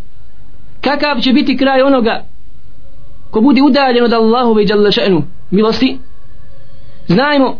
kakav 0.80 1.20
će 1.20 1.32
biti 1.32 1.56
kraj 1.56 1.82
onoga 1.82 2.24
ko 3.30 3.40
bude 3.40 3.62
udaljen 3.62 4.04
od 4.04 4.12
Allahove 4.12 4.64
milosti? 5.50 5.98
Znajmo 7.06 7.56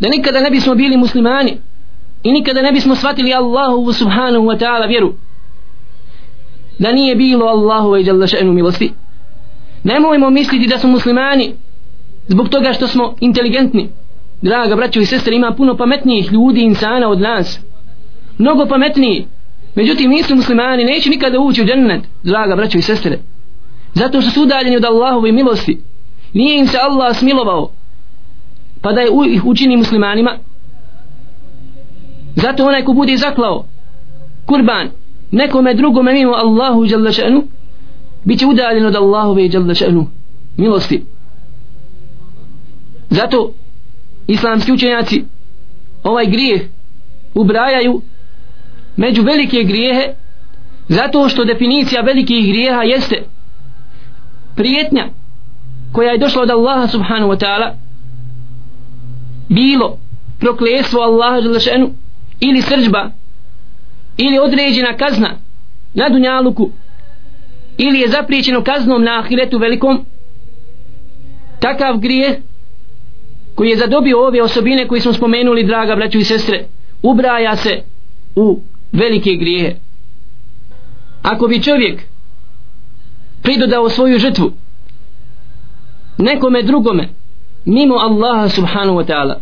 da 0.00 0.08
nikada 0.08 0.40
ne 0.40 0.50
bismo 0.50 0.74
bili 0.74 0.96
muslimani 0.96 1.56
i 2.22 2.32
nikada 2.32 2.62
ne 2.62 2.72
bismo 2.72 2.94
shvatili 2.94 3.34
Allahu 3.34 3.92
subhanahu 3.92 4.44
wa 4.44 4.58
ta'ala 4.58 4.88
vjeru. 4.88 5.14
Da 6.78 6.92
nije 6.92 7.16
bilo 7.16 7.46
Allahu 7.46 7.96
i 7.96 8.06
jalla 8.06 8.26
še'nu 8.26 8.52
milosti. 8.52 8.92
Nemojmo 9.84 10.30
misliti 10.30 10.66
da 10.66 10.78
smo 10.78 10.90
muslimani 10.90 11.52
zbog 12.28 12.48
toga 12.48 12.72
što 12.72 12.88
smo 12.88 13.14
inteligentni. 13.20 13.88
Draga 14.42 14.76
braćo 14.76 15.00
i 15.00 15.06
sestre 15.06 15.36
ima 15.36 15.54
puno 15.56 15.76
pametnijih 15.76 16.32
ljudi 16.32 16.60
insana 16.60 17.08
od 17.08 17.20
nas. 17.20 17.60
Mnogo 18.38 18.66
pametniji. 18.66 19.26
Međutim 19.74 20.10
nisu 20.10 20.36
muslimani 20.36 20.84
neće 20.84 21.10
nikada 21.10 21.40
ući 21.40 21.62
u 21.62 21.64
džennet 21.64 22.02
draga 22.22 22.56
braćo 22.56 22.78
i 22.78 22.82
sestre. 22.82 23.18
Zato 23.94 24.20
što 24.20 24.30
su 24.30 24.42
udaljeni 24.42 24.76
od 24.76 24.84
Allahove 24.84 25.32
milosti. 25.32 25.78
Nije 26.32 26.58
im 26.58 26.66
se 26.66 26.78
Allah 26.78 27.16
smilovao 27.16 27.70
pa 28.82 28.92
da 28.92 29.00
je 29.00 29.08
ih 29.28 29.44
učini 29.44 29.76
muslimanima. 29.76 30.38
Zato 32.36 32.66
onaj 32.66 32.84
ko 32.84 32.92
bude 32.92 33.16
zaklao 33.16 33.64
kurban 34.46 34.90
nekome 35.30 35.74
drugome 35.74 36.12
mimo 36.12 36.32
Allahu 36.32 36.84
jalla 36.84 37.10
še'nu 37.10 37.42
bit 38.24 38.38
će 38.38 38.46
udaljen 38.46 38.86
od 38.86 38.96
Allahove 38.96 39.48
jalla 39.52 39.74
še'nu 39.74 40.04
milosti. 40.56 41.04
Zato 43.10 43.52
islamski 44.26 44.72
učenjaci 44.72 45.24
ovaj 46.04 46.26
grijeh 46.26 46.62
ubrajaju 47.34 48.02
među 48.96 49.22
velike 49.22 49.62
grijehe 49.62 50.14
zato 50.88 51.28
što 51.28 51.44
definicija 51.44 52.02
velikih 52.02 52.48
grijeha 52.48 52.82
jeste 52.82 53.22
prijetnja 54.56 55.08
koja 55.92 56.10
je 56.12 56.18
došla 56.18 56.42
od 56.42 56.50
Allaha 56.50 56.86
subhanahu 56.86 57.32
wa 57.32 57.38
ta'ala 57.38 57.72
bilo 59.48 59.98
proklestvo 60.38 61.00
Allaha 61.00 61.40
Đelešenu 61.40 61.90
ili 62.40 62.62
srđba 62.62 63.10
ili 64.16 64.38
određena 64.38 64.96
kazna 64.96 65.34
na 65.94 66.08
dunjaluku 66.08 66.70
ili 67.78 68.00
je 68.00 68.08
zapriječeno 68.08 68.62
kaznom 68.62 69.04
na 69.04 69.18
ahiretu 69.18 69.58
velikom 69.58 70.04
takav 71.60 71.98
grije 71.98 72.42
koji 73.54 73.70
je 73.70 73.76
zadobio 73.76 74.26
ove 74.26 74.42
osobine 74.42 74.88
koje 74.88 75.00
smo 75.00 75.12
spomenuli 75.12 75.64
draga 75.64 75.96
braću 75.96 76.18
i 76.18 76.24
sestre 76.24 76.64
ubraja 77.02 77.56
se 77.56 77.82
u 78.36 78.60
velike 78.92 79.30
grijehe. 79.34 79.74
Ako 81.22 81.46
bi 81.46 81.62
čovjek 81.62 82.02
pridodao 83.42 83.88
svoju 83.88 84.18
žrtvu 84.18 84.52
nekome 86.18 86.62
drugome 86.62 87.08
mimo 87.68 87.94
Allaha 87.98 88.48
subhanahu 88.48 88.96
wa 88.96 89.06
ta'ala. 89.06 89.40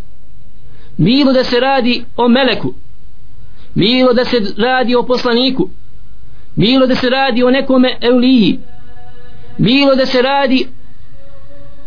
Bilo 0.96 1.32
da 1.32 1.44
se 1.44 1.60
radi 1.60 2.04
o 2.16 2.28
meleku 2.28 2.74
bilo 3.76 4.12
da 4.12 4.24
se 4.24 4.36
radi 4.58 4.96
o 4.96 5.02
poslaniku 5.02 5.68
bilo 6.54 6.86
da 6.86 6.94
se 6.94 7.10
radi 7.10 7.42
o 7.42 7.50
nekome 7.50 7.96
euliji 8.00 8.58
bilo 9.58 9.94
da 9.94 10.06
se 10.06 10.22
radi 10.22 10.66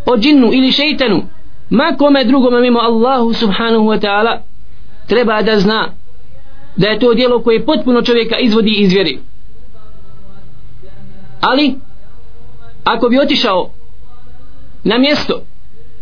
o 0.06 0.18
džinnu 0.18 0.50
ili 0.54 0.72
šeitanu 0.72 1.24
ma 1.70 1.96
kome 1.98 2.24
drugome 2.24 2.62
mimo 2.62 2.80
Allahu 2.80 3.34
subhanahu 3.34 3.86
wa 3.86 4.00
ta'ala 4.02 4.38
treba 5.08 5.42
da 5.42 5.60
zna 5.60 5.92
da 6.76 6.88
je 6.88 7.00
to 7.00 7.14
dijelo 7.14 7.44
koje 7.44 7.66
potpuno 7.66 8.02
čovjeka 8.02 8.38
izvodi 8.38 8.72
iz 8.72 8.94
vjeri 8.94 9.20
ali 11.42 11.76
ako 12.84 13.10
bi 13.10 13.20
otišao 13.20 13.70
na 14.84 14.98
mjesto 14.98 15.42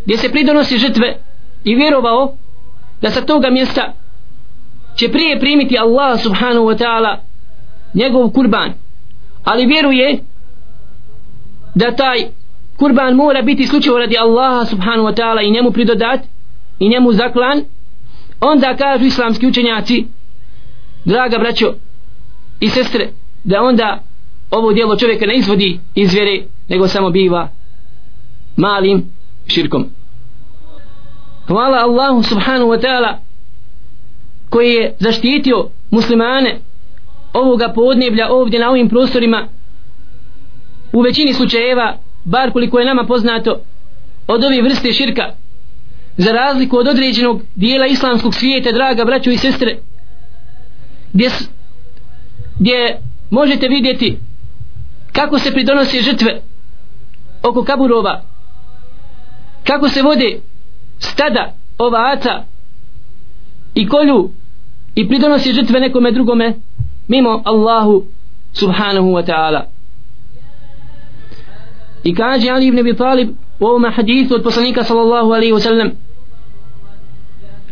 gdje 0.08 0.18
se 0.18 0.30
pridonosi 0.30 0.78
žrtve 0.78 1.16
i 1.64 1.74
vjerovao 1.74 2.36
da 3.02 3.10
sa 3.10 3.20
toga 3.20 3.50
mjesta 3.50 3.92
će 4.96 5.08
prije 5.08 5.40
primiti 5.40 5.78
Allah 5.78 6.20
subhanahu 6.22 6.66
wa 6.66 6.78
ta'ala 6.78 7.16
njegov 7.94 8.30
kurban. 8.30 8.72
Ali 9.44 9.66
vjeruje 9.66 10.18
da 11.74 11.96
taj 11.96 12.18
kurban 12.76 13.14
mora 13.14 13.42
biti 13.42 13.66
slučaj 13.66 13.92
radi 13.98 14.18
Allaha 14.18 14.64
subhanahu 14.64 15.08
wa 15.08 15.14
ta'ala 15.14 15.46
i 15.48 15.50
njemu 15.50 15.70
pridodat 15.70 16.20
i 16.78 16.88
njemu 16.88 17.12
zaklan. 17.12 17.64
Onda 18.40 18.76
kažu 18.76 19.04
islamski 19.04 19.46
učenjaci 19.46 20.04
draga 21.04 21.38
braćo 21.38 21.74
i 22.60 22.68
sestre 22.68 23.08
da 23.44 23.62
onda 23.62 24.02
ovo 24.50 24.72
dijelo 24.72 24.96
čovjeka 24.96 25.26
ne 25.26 25.36
izvodi 25.36 25.80
iz 25.94 26.14
vjere 26.14 26.42
nego 26.68 26.88
samo 26.88 27.10
biva 27.10 27.48
malim 28.56 29.04
širkom 29.46 29.97
hvala 31.48 31.78
Allahu 31.78 32.22
subhanahu 32.22 32.70
wa 32.70 32.80
ta'ala 32.80 33.18
koji 34.50 34.72
je 34.72 34.94
zaštitio 34.98 35.68
muslimane 35.90 36.58
ovoga 37.32 37.72
podneblja 37.74 38.28
ovdje 38.30 38.60
na 38.60 38.70
ovim 38.70 38.88
prostorima. 38.88 39.48
U 40.92 41.00
većini 41.00 41.34
slučajeva 41.34 41.96
bar 42.24 42.52
koliko 42.52 42.78
je 42.78 42.86
nama 42.86 43.04
poznato 43.06 43.60
od 44.26 44.44
ove 44.44 44.62
vrste 44.62 44.92
širka 44.92 45.24
za 46.16 46.32
razliku 46.32 46.76
od 46.76 46.88
određenog 46.88 47.42
dijela 47.54 47.86
islamskog 47.86 48.34
svijeta 48.34 48.72
draga 48.72 49.04
braćo 49.04 49.30
i 49.30 49.36
sestre 49.36 49.78
gdje, 51.12 51.30
gdje 52.58 53.00
možete 53.30 53.68
vidjeti 53.68 54.18
kako 55.12 55.38
se 55.38 55.52
pridonose 55.52 56.00
žrtve 56.00 56.40
oko 57.42 57.64
kaburova 57.64 58.22
kako 59.64 59.88
se 59.88 60.02
vode 60.02 60.40
stada 60.98 61.54
ovaca 61.78 62.44
i 63.74 63.88
kolju 63.88 64.30
i 64.94 65.08
pridonosi 65.08 65.52
žrtve 65.52 65.80
nekome 65.80 66.12
drugome 66.12 66.54
mimo 67.08 67.42
Allahu 67.44 68.04
subhanahu 68.52 69.12
wa 69.12 69.26
ta'ala. 69.26 69.62
I 72.04 72.14
kaže 72.14 72.50
Ali 72.50 72.66
ibn 72.66 72.78
Abi 72.78 72.94
Talib 72.96 73.28
u 73.60 73.66
ovom 73.66 73.84
hadithu 73.96 74.34
od 74.34 74.42
poslanika 74.42 74.84
sallallahu 74.84 75.32
alaihi 75.32 75.52
wa 75.52 75.60
sallam 75.60 75.90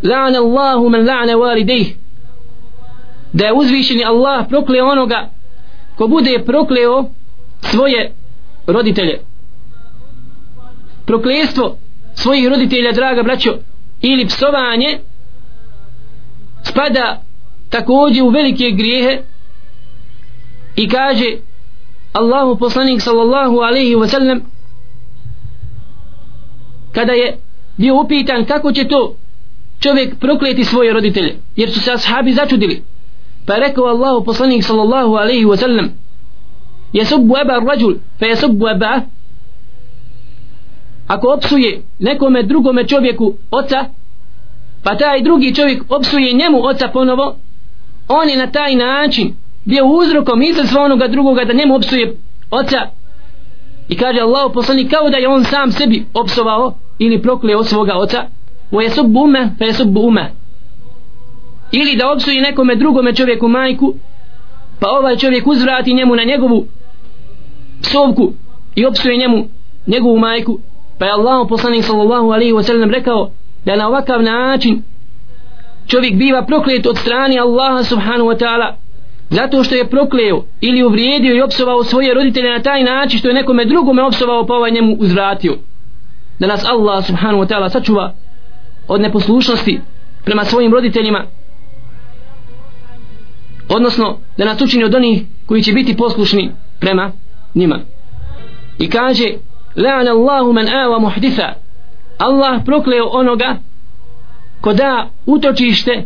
la'ana 0.03 0.39
Allahu 0.39 0.89
man 0.89 1.01
la'ana 1.01 1.37
walidejh 1.37 1.95
da 3.33 3.47
je 3.47 3.53
uzvišeni 3.53 4.05
Allah 4.05 4.49
prokleo 4.49 4.87
onoga 4.87 5.29
ko 5.97 6.09
bude 6.09 6.43
prokleo 6.47 7.05
svoje 7.61 8.13
roditelje. 8.67 9.21
Proklestvo 11.07 11.77
svojih 12.17 12.49
roditelja 12.49 12.93
draga 12.93 13.23
braćo 13.23 13.59
ili 14.01 14.27
psovanje 14.27 14.99
spada 16.63 17.23
također 17.71 18.23
u 18.23 18.29
velike 18.29 18.71
grijehe 18.71 19.23
i 20.77 20.89
kaže 20.89 21.37
Allahu 22.13 22.59
poslanik 22.59 23.01
sallallahu 23.03 23.57
alaihi 23.57 23.95
wa 23.95 24.09
sallam 24.09 24.41
kada 26.93 27.13
je 27.13 27.39
bio 27.77 28.01
upitan 28.01 28.45
kako 28.45 28.73
će 28.73 28.89
to 28.89 29.17
čovjek 29.81 30.19
prokleti 30.19 30.65
svoje 30.65 30.93
roditelje 30.93 31.37
jer 31.57 31.71
su 31.73 31.81
se 31.81 31.93
ashabi 31.93 32.33
začudili. 32.33 32.83
Pa 33.47 33.57
rekao 33.57 33.85
Allahu 33.85 34.25
poslanik 34.25 34.65
sallallahu 34.65 35.15
alaihi 35.15 35.45
wa 35.45 35.57
sallam 35.57 35.91
jesubbu 36.93 37.35
eba 37.37 37.71
rađul 37.71 37.95
fe 38.19 38.27
jesubbu 38.27 38.69
eba 38.69 39.01
ako 41.07 41.33
opsuje 41.33 41.83
nekome 41.99 42.43
drugome 42.43 42.89
čovjeku 42.89 43.35
oca 43.51 43.85
pa 44.85 44.97
taj 44.97 45.23
drugi 45.23 45.55
čovjek 45.55 45.83
opsuje 45.89 46.33
njemu 46.33 46.65
oca 46.65 46.89
ponovo 46.89 47.37
on 48.09 48.29
je 48.29 48.37
na 48.37 48.47
taj 48.47 48.75
način 48.75 49.35
bio 49.65 49.87
uzrokom 49.87 50.43
izazva 50.43 50.83
onoga 50.83 51.09
drugoga 51.09 51.45
da 51.45 51.53
njemu 51.53 51.75
opsuje 51.77 52.17
oca. 52.51 52.81
I 53.89 53.97
kaže 53.97 54.21
Allah 54.21 54.51
poslani 54.55 54.89
kao 54.89 55.11
da 55.11 55.17
je 55.17 55.29
on 55.29 55.45
sam 55.45 55.73
sebi 55.73 56.07
opsovao 56.15 56.75
ili 56.99 57.23
prokleo 57.23 57.65
svoga 57.65 57.95
oca. 57.97 58.25
O 58.71 58.81
je 58.81 58.91
bume 59.05 59.41
ume 59.41 59.55
pa 59.59 59.65
je 59.65 60.33
ili 61.73 61.97
da 61.97 62.13
opsuje 62.13 62.43
nekome 62.43 62.75
drugome 62.75 63.15
čovjeku 63.15 63.49
majku 63.49 63.95
pa 64.81 64.89
ovaj 64.89 65.17
čovjek 65.17 65.47
uzvrati 65.47 65.95
njemu 65.95 66.17
na 66.17 66.25
njegovu 66.25 66.67
psovku 67.83 68.33
i 68.75 68.87
opsuje 68.87 69.17
njemu 69.17 69.47
njegovu 69.87 70.19
majku 70.19 70.59
pa 70.99 71.05
je 71.07 71.13
Allah 71.13 71.47
poslanik 71.49 71.85
sallallahu 71.85 72.31
alaihi 72.33 72.53
wa 72.53 72.63
sallam 72.63 72.91
rekao 72.91 73.31
da 73.65 73.77
na 73.77 73.89
ovakav 73.89 74.23
način 74.23 74.83
čovjek 75.87 76.15
biva 76.15 76.43
proklet 76.47 76.87
od 76.87 76.99
strani 76.99 77.39
Allaha 77.39 77.83
subhanahu 77.83 78.29
wa 78.31 78.39
ta'ala 78.39 78.75
zato 79.31 79.65
što 79.65 79.75
je 79.75 79.91
prokleo 79.91 80.45
ili 80.61 80.85
uvrijedio 80.85 81.37
i 81.37 81.43
opsovao 81.43 81.85
svoje 81.85 82.15
roditelje 82.15 82.51
na 82.51 82.63
taj 82.63 82.85
način 82.85 83.19
što 83.19 83.29
je 83.29 83.35
nekome 83.35 83.65
drugome 83.65 84.03
opsovao 84.03 84.47
pa 84.47 84.55
ovaj 84.55 84.71
njemu 84.71 84.97
uzvratio. 84.99 85.57
Da 86.39 86.47
nas 86.47 86.65
Allah 86.65 87.07
subhanahu 87.07 87.45
wa 87.45 87.49
ta'ala 87.49 87.69
sačuva 87.69 88.13
od 88.89 89.01
neposlušnosti 89.01 89.81
prema 90.25 90.45
svojim 90.45 90.73
roditeljima 90.73 91.25
odnosno 93.69 94.19
da 94.37 94.45
nas 94.45 94.61
učini 94.61 94.85
od 94.85 94.95
onih 94.95 95.23
koji 95.47 95.63
će 95.63 95.73
biti 95.73 95.97
poslušni 95.97 96.51
prema 96.81 97.13
njima. 97.55 97.81
I 98.79 98.91
kaže 98.91 99.25
la'ana 99.77 100.11
Allahu 100.11 100.53
man 100.53 100.69
awa 100.69 100.99
muhditha. 100.99 101.55
Allah 102.19 102.65
prokleo 102.65 103.09
onoga 103.13 103.57
ko 104.61 104.73
da 104.73 105.09
utočište 105.27 106.05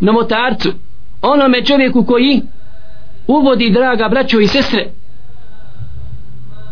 novotarcu 0.00 0.72
onome 1.22 1.64
čovjeku 1.64 2.04
koji 2.04 2.42
uvodi 3.26 3.70
draga 3.70 4.08
braćo 4.08 4.40
i 4.40 4.46
sestre 4.46 4.90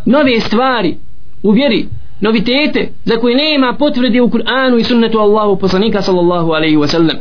nove 0.05 0.41
stvari 0.41 0.97
u 1.43 1.51
vjeri 1.51 1.89
novitete 2.21 2.93
za 3.05 3.17
koje 3.17 3.37
nema 3.37 3.77
potvrde 3.79 4.21
u 4.21 4.29
Kur'anu 4.29 4.79
i 4.79 4.85
sunnetu 4.85 5.19
Allahu 5.19 5.57
poslanika 5.57 6.03
sallallahu 6.03 6.51
alaihi 6.53 6.77
wa 6.77 6.87
sallam. 6.87 7.17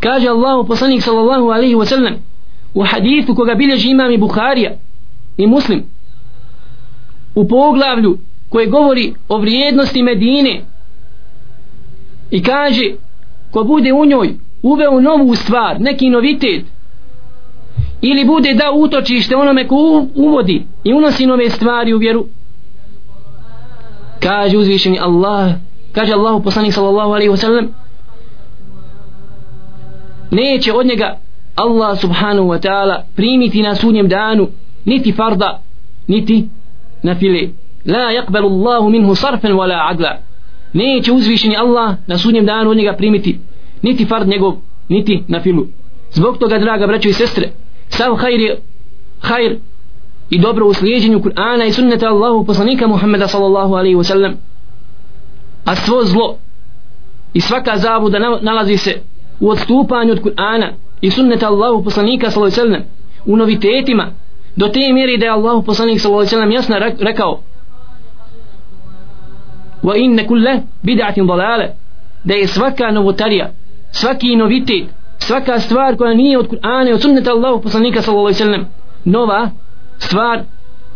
Kaže 0.00 0.28
Allahu 0.28 0.66
poslanik 0.66 1.02
sallallahu 1.02 1.50
alaihi 1.50 1.74
wa 1.74 1.86
sallam 1.86 2.14
u 2.74 2.82
hadithu 2.82 3.34
koga 3.34 3.54
bilježi 3.54 3.90
imam 3.90 4.10
i 4.10 4.18
Bukharija 4.18 4.72
i 5.36 5.46
Muslim 5.46 5.84
u 7.34 7.48
poglavlju 7.48 8.18
koje 8.48 8.66
govori 8.66 9.14
o 9.28 9.38
vrijednosti 9.38 10.02
Medine 10.02 10.60
i 12.30 12.42
kaže 12.42 12.94
ko 13.50 13.64
bude 13.64 13.92
u 13.92 14.04
njoj 14.04 14.34
uveo 14.62 15.00
novu 15.00 15.34
stvar, 15.34 15.80
neki 15.80 16.10
novitet 16.10 16.64
ili 18.00 18.24
bude 18.24 18.54
da 18.54 18.72
utočište 18.74 19.36
onome 19.36 19.68
ko 19.68 20.06
uvodi 20.14 20.66
i 20.84 20.92
unosi 20.92 21.26
nove 21.26 21.50
stvari 21.50 21.94
u 21.94 21.98
vjeru 21.98 22.26
kaže 24.20 24.58
uzvišeni 24.58 24.98
Allah 24.98 25.52
kaže 25.92 26.12
Allah 26.12 26.42
poslanik 26.44 26.72
sallallahu 26.72 27.10
alaihi 27.10 27.30
wasallam 27.30 27.66
neće 30.30 30.72
od 30.72 30.86
njega 30.86 31.18
Allah 31.54 32.00
subhanahu 32.00 32.48
wa 32.48 32.68
ta'ala 32.68 33.02
primiti 33.16 33.62
na 33.62 33.74
sudnjem 33.74 34.08
danu 34.08 34.48
niti 34.84 35.12
farda 35.12 35.62
niti 36.06 36.48
na 37.02 37.14
file 37.14 37.48
la 37.84 38.12
yakbalu 38.12 38.48
Allahu 38.48 38.90
minhu 38.90 39.14
sarfan 39.14 39.52
wala 39.52 39.88
adla. 39.90 40.18
Neće 40.72 41.12
uzvišeni 41.12 41.56
Allah 41.56 41.94
na 42.06 42.18
sudnjem 42.18 42.46
danu 42.46 42.70
od 42.70 42.76
njega 42.76 42.92
primiti 42.92 43.38
niti 43.82 44.06
fard 44.06 44.28
njegov 44.28 44.54
niti 44.88 45.22
na 45.28 45.40
filu. 45.40 45.66
Zbog 46.12 46.38
toga 46.38 46.58
draga 46.58 46.86
braćo 46.86 47.08
i 47.08 47.12
sestre 47.12 47.48
sav 47.88 48.14
hajr 48.14 48.40
je 48.40 48.60
hajr 49.20 49.56
i 50.30 50.38
dobro 50.38 50.66
u 50.66 50.74
slijedjenju 50.74 51.20
Kur'ana 51.20 51.68
i 51.68 51.72
sunneta 51.72 52.08
Allahu 52.08 52.46
poslanika 52.46 52.86
Muhammeda 52.86 53.28
sallallahu 53.28 53.74
alaihi 53.74 53.96
wa 53.96 54.04
sallam. 54.04 54.32
A 55.64 55.76
svo 55.76 56.04
zlo 56.04 56.36
i 57.34 57.40
svaka 57.40 57.76
zabuda 57.76 58.18
nalazi 58.42 58.76
se 58.76 59.00
u 59.40 59.48
odstupanju 59.50 60.12
od 60.12 60.22
Kur'ana 60.22 60.68
i 61.00 61.10
sunneta 61.10 61.48
Allahu 61.48 61.84
poslanika 61.84 62.30
sallallahu 62.30 62.60
alaihi 62.60 62.70
wa 62.70 62.78
sallam 62.78 63.00
u 63.26 63.36
novitetima 63.36 64.10
do 64.56 64.68
te 64.68 64.92
mjeri 64.92 65.18
da 65.18 65.26
je 65.26 65.32
Allahu 65.32 65.62
poslanik 65.62 66.00
sallallahu 66.00 66.20
alaihi 66.20 66.36
ve 66.36 66.36
sallam 66.36 66.50
jasno 66.50 66.76
rekao 67.00 67.40
wa 69.82 69.96
inne 69.96 70.26
kulle 70.26 70.62
bid'atin 70.82 71.26
dalale 71.26 71.74
da 72.24 72.34
je 72.34 72.46
svaka 72.46 72.90
novotarija 72.90 73.50
svaki 73.90 74.36
novitet 74.36 74.88
svaka 75.18 75.60
stvar 75.60 75.96
koja 75.96 76.14
nije 76.14 76.38
od 76.38 76.48
Kur'ana 76.48 76.90
i 76.90 76.92
od 76.92 77.02
sunneta 77.02 77.30
Allahu 77.30 77.62
poslanika 77.62 78.02
sallallahu 78.02 78.26
alaihi 78.26 78.38
ve 78.38 78.44
sallam 78.44 78.66
nova 79.04 79.50
stvar 79.98 80.40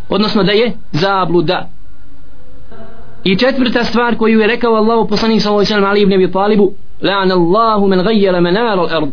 odnosno 0.08 0.42
da 0.42 0.52
je 0.52 0.72
zabluda. 0.92 1.68
I 3.24 3.36
četvrta 3.36 3.84
stvar 3.84 4.16
koju 4.16 4.40
je 4.40 4.46
rekao 4.46 4.74
Allah 4.74 5.06
poslanik 5.08 5.42
sallallahu 5.42 5.58
alejhi 5.58 5.74
ve 5.74 5.74
sellem 5.74 5.90
Ali 5.90 6.00
ibn 6.00 6.12
Abi 6.12 6.32
Talibu 6.32 6.72
la'an 7.02 7.32
Allahu 7.32 7.88
man 7.88 7.98
ghayyara 7.98 8.40
manar 8.40 8.78
al-ard. 8.78 9.08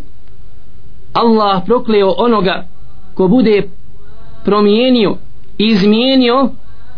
Allah 1.14 1.62
prokleo 1.66 2.14
onoga 2.18 2.64
ko 3.14 3.28
bude 3.28 3.64
promijenio 4.44 5.18
izmijenio 5.58 6.50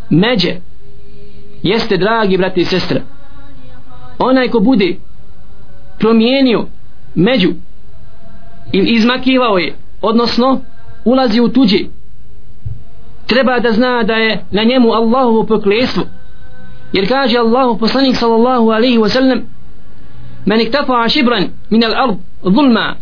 međe. 0.09 0.55
Jeste 1.63 1.97
dragi 1.97 2.37
brati 2.37 2.61
i 2.61 2.65
sestre 2.65 3.01
onaj 4.19 4.47
ko 4.47 4.59
bude 4.59 4.95
promijenio 5.99 6.65
među 7.15 7.49
i 8.71 8.77
izmakivao 8.77 9.57
je 9.57 9.75
odnosno 10.01 10.61
ulazi 11.05 11.41
u 11.41 11.49
tuđi 11.49 11.87
treba 13.27 13.59
da 13.59 13.71
zna 13.71 14.03
da 14.03 14.13
je 14.13 14.45
na 14.51 14.63
njemu 14.63 14.91
Allahovo 14.91 15.43
proklestvo 15.43 16.03
jer 16.93 17.07
kaže 17.07 17.37
Allahu 17.37 17.77
poslanik 17.79 18.15
sallallahu 18.15 18.69
alaihi 18.69 18.97
wa 18.97 19.09
sallam 19.09 19.41
man 20.45 20.61
iktafa 20.61 21.09
šibran 21.09 21.47
min 21.69 21.83
al 21.83 21.95
ard 21.95 22.17
zulma 22.43 22.95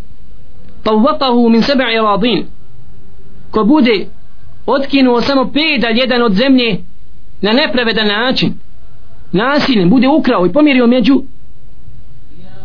tawvatahu 0.84 1.49
min 1.49 1.62
seba'i 1.62 1.95
radin. 1.95 2.45
Ko 3.51 3.63
bude 3.63 4.08
otkinuo 4.65 5.21
samo 5.21 5.52
pedalj 5.54 6.00
jedan 6.00 6.21
od 6.21 6.34
zemlje 6.34 6.78
na 7.41 7.52
nepravedan 7.52 8.08
način. 8.08 8.54
Nasiljem 9.32 9.89
bude 9.89 10.08
ukrao 10.08 10.45
i 10.45 10.54
pomjerio 10.54 10.88
među 10.88 11.24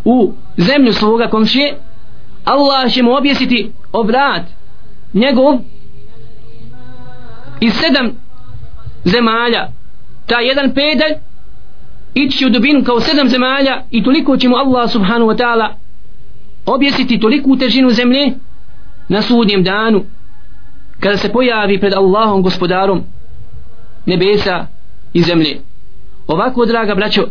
u 0.05 0.33
zemlju 0.57 0.93
svoga 0.93 1.29
komšije. 1.29 1.75
Allah 2.45 2.93
će 2.93 3.03
mu 3.03 3.13
objesiti 3.17 3.73
obrat 3.93 4.43
njegov 5.15 5.59
iz 7.61 7.73
sedam 7.75 8.11
zemalja. 9.05 9.69
Ta 10.27 10.41
jedan 10.41 10.75
pedalj 10.75 11.15
ići 12.15 12.47
u 12.47 12.51
dubinu 12.51 12.85
kao 12.85 13.01
sedam 13.01 13.29
zemalja 13.29 13.83
i 13.91 14.05
toliko 14.05 14.37
će 14.37 14.49
mu 14.49 14.57
Allah 14.57 14.91
subhanahu 14.91 15.31
wa 15.31 15.37
ta'ala 15.37 15.69
objesiti 16.67 17.21
toliku 17.21 17.57
težinu 17.57 17.91
zemlje 17.91 18.33
na 19.09 19.23
sudnjem 19.23 19.63
danu 19.63 20.05
kada 21.01 21.17
se 21.17 21.33
pojavi 21.33 21.81
pred 21.81 21.93
Allahom 21.93 22.43
gospodarom 22.43 23.03
nebesa 24.07 24.67
i 25.13 25.23
zemlje. 25.23 25.61
Ovako 26.27 26.67
draga 26.67 26.95
braćo 26.95 27.23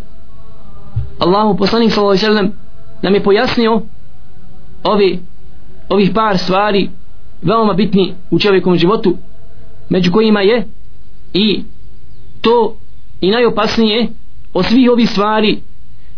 Allahu 1.20 1.58
poslanik 1.58 1.92
sallallahu 1.92 2.12
alejhi 2.12 2.26
ve 2.26 2.34
sellem 2.34 2.54
nam 3.02 3.14
je 3.14 3.24
pojasnio 3.24 3.82
ovi 4.84 5.20
ovih 5.90 6.12
par 6.16 6.38
stvari 6.38 6.90
veoma 7.42 7.74
bitni 7.74 8.14
u 8.32 8.40
čovjekovom 8.40 8.78
životu 8.78 9.18
među 9.90 10.12
kojima 10.12 10.42
je 10.42 10.68
i 11.34 11.64
to 12.42 12.76
i 13.22 13.32
najopasnije 13.32 14.08
od 14.54 14.66
svih 14.66 14.92
ovih 14.92 15.10
stvari 15.10 15.60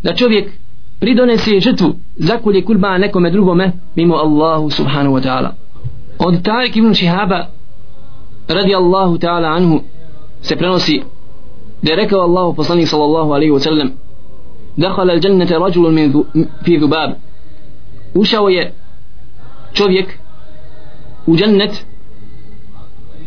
da 0.04 0.16
čovjek 0.16 0.52
pridonese 1.00 1.60
žrtvu 1.60 1.96
zakulje 2.16 2.66
kurba 2.66 2.98
nekome 2.98 3.32
drugome 3.32 3.72
mimo 3.96 4.16
Allahu 4.16 4.70
subhanahu 4.70 5.16
wa 5.16 5.24
ta'ala 5.24 5.50
od 6.20 6.44
Tarik 6.44 6.76
ibn 6.76 6.94
Šihaba 6.94 7.48
radi 8.48 8.76
Allahu 8.76 9.18
ta'ala 9.18 9.48
anhu 9.48 9.82
se 10.42 10.56
prenosi 10.56 11.04
da 11.82 11.92
je 11.92 11.96
rekao 11.96 12.20
Allahu 12.22 12.56
poslanik 12.56 12.88
sallallahu 12.88 13.32
alaihi 13.34 13.52
wa 13.52 13.60
sallam 13.60 13.92
dakhala 14.78 15.14
al 15.14 15.20
jannata 15.24 15.60
rajulun 15.60 15.94
min 15.94 16.14
fi 16.64 16.78
dhubab. 16.78 17.12
Ušao 18.16 18.50
je 18.50 18.74
čovjek 19.74 20.20
u 21.28 21.36
džennet 21.36 21.86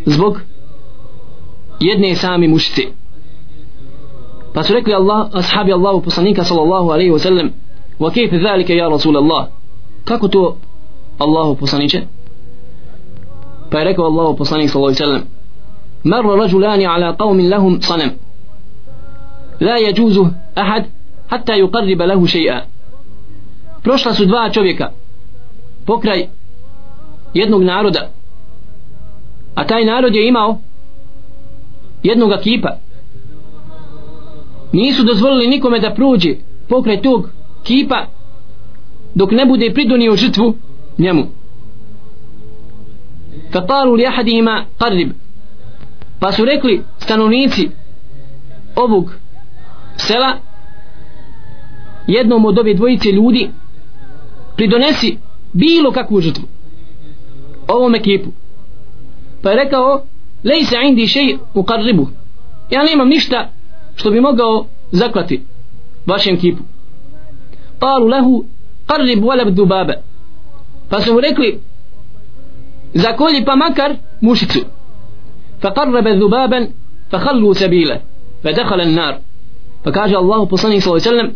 zbog 0.07 0.40
jedne 1.81 2.14
same 2.16 2.48
mušice 2.48 2.83
pa 4.55 4.62
su 4.62 4.74
rekli 4.74 4.94
Allah, 4.94 5.29
ashabi 5.33 5.72
Allahu 5.72 6.03
poslanika 6.03 6.44
sallallahu 6.44 6.90
alaihi 6.90 7.11
wa 7.11 7.18
sallam 7.18 7.50
wa 8.00 8.11
kejfe 8.11 8.38
zalike 8.38 8.76
ja 8.76 8.88
Rasul 8.88 9.16
Allah 9.16 9.48
kako 10.05 10.29
to 10.29 10.57
Allahu 11.18 11.57
poslaniće? 11.57 12.03
pa 13.70 13.78
je 13.78 13.85
rekao 13.85 14.04
Allah 14.04 14.37
poslanik 14.38 14.70
sallahu 14.70 14.94
sallam 14.94 15.22
marra 16.04 16.37
rajulani 16.37 16.87
ala 16.87 17.16
qavmin 17.16 17.50
lahum 17.50 17.83
sanem 17.83 18.11
la 19.61 19.76
je 19.76 19.92
džuzuh 19.92 20.28
ahad 20.54 20.85
hatta 21.28 21.54
ju 21.54 21.68
qarriba 21.68 22.06
lahu 22.06 22.26
šeja 22.26 22.64
prošla 23.83 24.14
su 24.14 24.26
dva 24.26 24.50
čovjeka 24.50 24.90
pokraj 25.87 26.26
jednog 27.35 27.62
naroda 27.62 28.11
a 29.54 29.66
taj 29.66 29.85
narod 29.85 30.14
je 30.14 30.28
imao 30.28 30.59
jednog 32.02 32.30
kipa. 32.42 32.76
Nisu 34.72 35.05
dozvolili 35.05 35.47
nikome 35.47 35.80
da 35.80 35.95
pruđe 35.95 36.34
pokraj 36.68 37.03
tog 37.03 37.30
kipa 37.62 38.07
dok 39.14 39.30
ne 39.30 39.47
bude 39.47 39.70
pridunio 39.74 40.16
žrtvu 40.16 40.55
njemu. 40.99 41.26
فقالوا 43.53 43.96
لأحدهما 43.96 44.64
قرب 44.80 44.80
qarrib. 44.80 45.12
Pa 46.20 46.32
su 46.32 46.44
rekli 46.44 46.82
stanovnici 46.98 47.70
ovog 48.76 49.12
sela 49.96 50.36
jednom 52.07 52.44
od 52.44 52.59
ove 52.59 52.74
dvojice 52.74 53.12
ljudi 53.12 53.51
pridonesi 54.57 55.18
bilo 55.53 55.92
kakvu 55.92 56.20
žrtvu 56.20 56.44
ovom 57.68 57.94
ekipu 57.94 58.30
pa 59.42 59.51
je 59.51 59.57
rekao 59.57 60.03
lejse 60.44 60.76
indi 60.88 61.07
šej 61.07 61.36
u 61.55 61.62
karribu 61.62 62.09
ja 62.70 62.82
nemam 62.84 63.09
ništa 63.09 63.48
što 63.94 64.11
bi 64.11 64.20
mogao 64.20 64.66
zaklati 64.92 65.42
vašem 66.07 66.40
kipu 66.40 66.62
qalu 67.80 68.09
lehu 68.09 68.44
qarrib 68.86 69.22
walab 69.22 69.51
dubabe 69.51 69.94
pa 70.88 71.01
su 71.01 71.12
mu 71.12 71.20
rekli 71.20 71.61
zakolji 72.95 73.45
pa 73.45 73.57
makar 73.57 73.97
mušicu. 74.20 74.61
Fa 75.62 75.74
qarrabe 75.74 76.16
dubaben 76.16 76.68
fa 77.11 77.18
fadakhala 78.43 78.82
an-nar. 78.82 79.14
Pa 79.84 79.93
kaže 79.93 80.16
Allahu 80.16 80.47
poslanik 80.47 80.82
sallallahu 80.82 81.09
alejhi 81.09 81.16
ve 81.16 81.22
sellem 81.22 81.34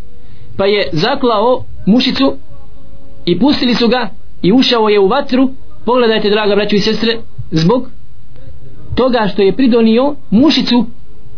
pa 0.57 0.67
je 0.67 0.89
zaklao 0.93 1.65
mušicu 1.87 2.37
i 3.27 3.39
pustili 3.39 3.75
su 3.75 3.89
ga 3.89 4.11
i 4.43 4.53
ušao 4.53 4.89
je 4.89 5.01
u 5.01 5.09
vatru. 5.09 5.51
Pogledajte 5.85 6.31
draga 6.31 6.55
braćo 6.55 6.77
i 6.77 6.81
sestre 6.81 7.19
zbog 7.51 7.89
toga 8.95 9.29
što 9.33 9.43
je 9.43 9.57
pridonio 9.57 10.15
mušicu 10.31 10.87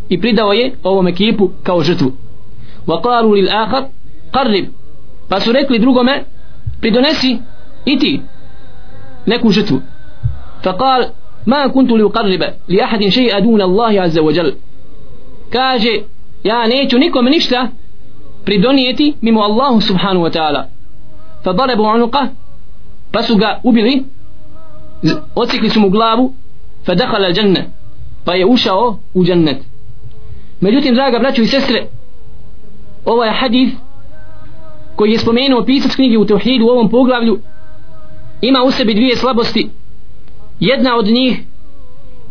i 0.08 0.20
pridao 0.20 0.52
je 0.52 0.74
ovom 0.82 1.08
ekipu 1.08 1.50
kao 1.62 1.82
žrtvu. 1.82 2.12
Wa 2.86 3.02
qalu 3.02 3.32
lil 3.32 3.48
akhar 3.50 3.84
qarrib. 4.32 4.66
Pa 5.28 5.40
su 5.40 5.52
rekli 5.52 5.78
drugome 5.78 6.24
pridonesi 6.80 7.38
i 7.84 7.98
ti 7.98 8.20
neku 9.26 9.50
žrtvu 9.50 9.80
fa 10.62 10.72
qal 10.72 11.10
ma 11.46 11.68
kuntu 11.68 11.96
li 11.96 12.02
uqarriba 12.02 12.46
li 12.68 12.80
ahadin 12.80 13.10
shay'a 13.10 13.40
duna 13.40 13.64
Allah 13.64 14.02
azza 14.04 14.22
wa 14.22 14.32
jal 14.32 14.52
kaže 15.50 16.02
ja 16.44 16.66
neću 16.66 16.98
nikome 16.98 17.30
ništa 17.30 17.68
pridonijeti 18.44 19.14
mimo 19.20 19.40
Allahu 19.42 19.80
subhanahu 19.80 20.24
wa 20.26 20.30
ta'ala. 20.30 20.66
Fa 21.44 21.52
darabu 21.52 21.82
unuqa 21.82 22.28
pa 23.12 23.22
su 23.22 23.36
ga 23.36 23.60
ubili 23.62 24.04
ocikli 25.34 25.70
su 25.70 25.80
mu 25.80 25.90
glavu 25.90 26.34
fa 26.84 26.94
dakhala 26.94 27.26
al 27.26 27.36
janna 27.36 27.60
pa 28.24 28.34
je 28.34 28.46
ušao 28.46 28.98
u 29.14 29.24
džennet. 29.24 29.58
Međutim 30.60 30.94
draga 30.94 31.18
braćo 31.18 31.42
i 31.42 31.46
sestre 31.46 31.86
ovaj 33.04 33.30
hadith 33.30 33.76
koji 34.96 35.10
je 35.10 35.18
spomenuo 35.18 35.64
pisac 35.64 35.94
knjige 35.94 36.18
u 36.18 36.26
Teuhidu 36.26 36.66
u 36.66 36.68
ovom 36.68 36.88
poglavlju 36.90 37.38
ima 38.40 38.62
u 38.62 38.70
sebi 38.70 38.94
dvije 38.94 39.16
slabosti 39.16 39.70
jedna 40.60 40.96
od 40.96 41.06
njih 41.06 41.40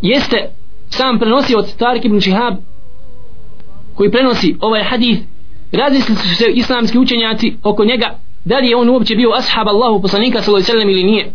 jeste 0.01 0.49
sam 0.89 1.19
prenosio 1.19 1.59
od 1.59 1.75
Tarik 1.75 2.05
ibn 2.05 2.21
Šihab 2.21 2.55
koji 3.95 4.11
prenosi 4.11 4.55
ovaj 4.61 4.83
hadith. 4.83 5.21
Razmislili 5.71 6.19
su 6.19 6.35
se 6.35 6.45
islamski 6.53 6.99
učenjaci 6.99 7.53
oko 7.63 7.85
njega 7.85 8.19
da 8.45 8.57
li 8.57 8.67
je 8.67 8.75
on 8.75 8.89
uopće 8.89 9.15
bio 9.15 9.31
ashab 9.31 9.67
Allahu 9.67 10.01
poslanika 10.01 10.41
sallallahu 10.41 10.71
alejhi 10.71 10.91
ili 10.91 11.03
nije. 11.03 11.31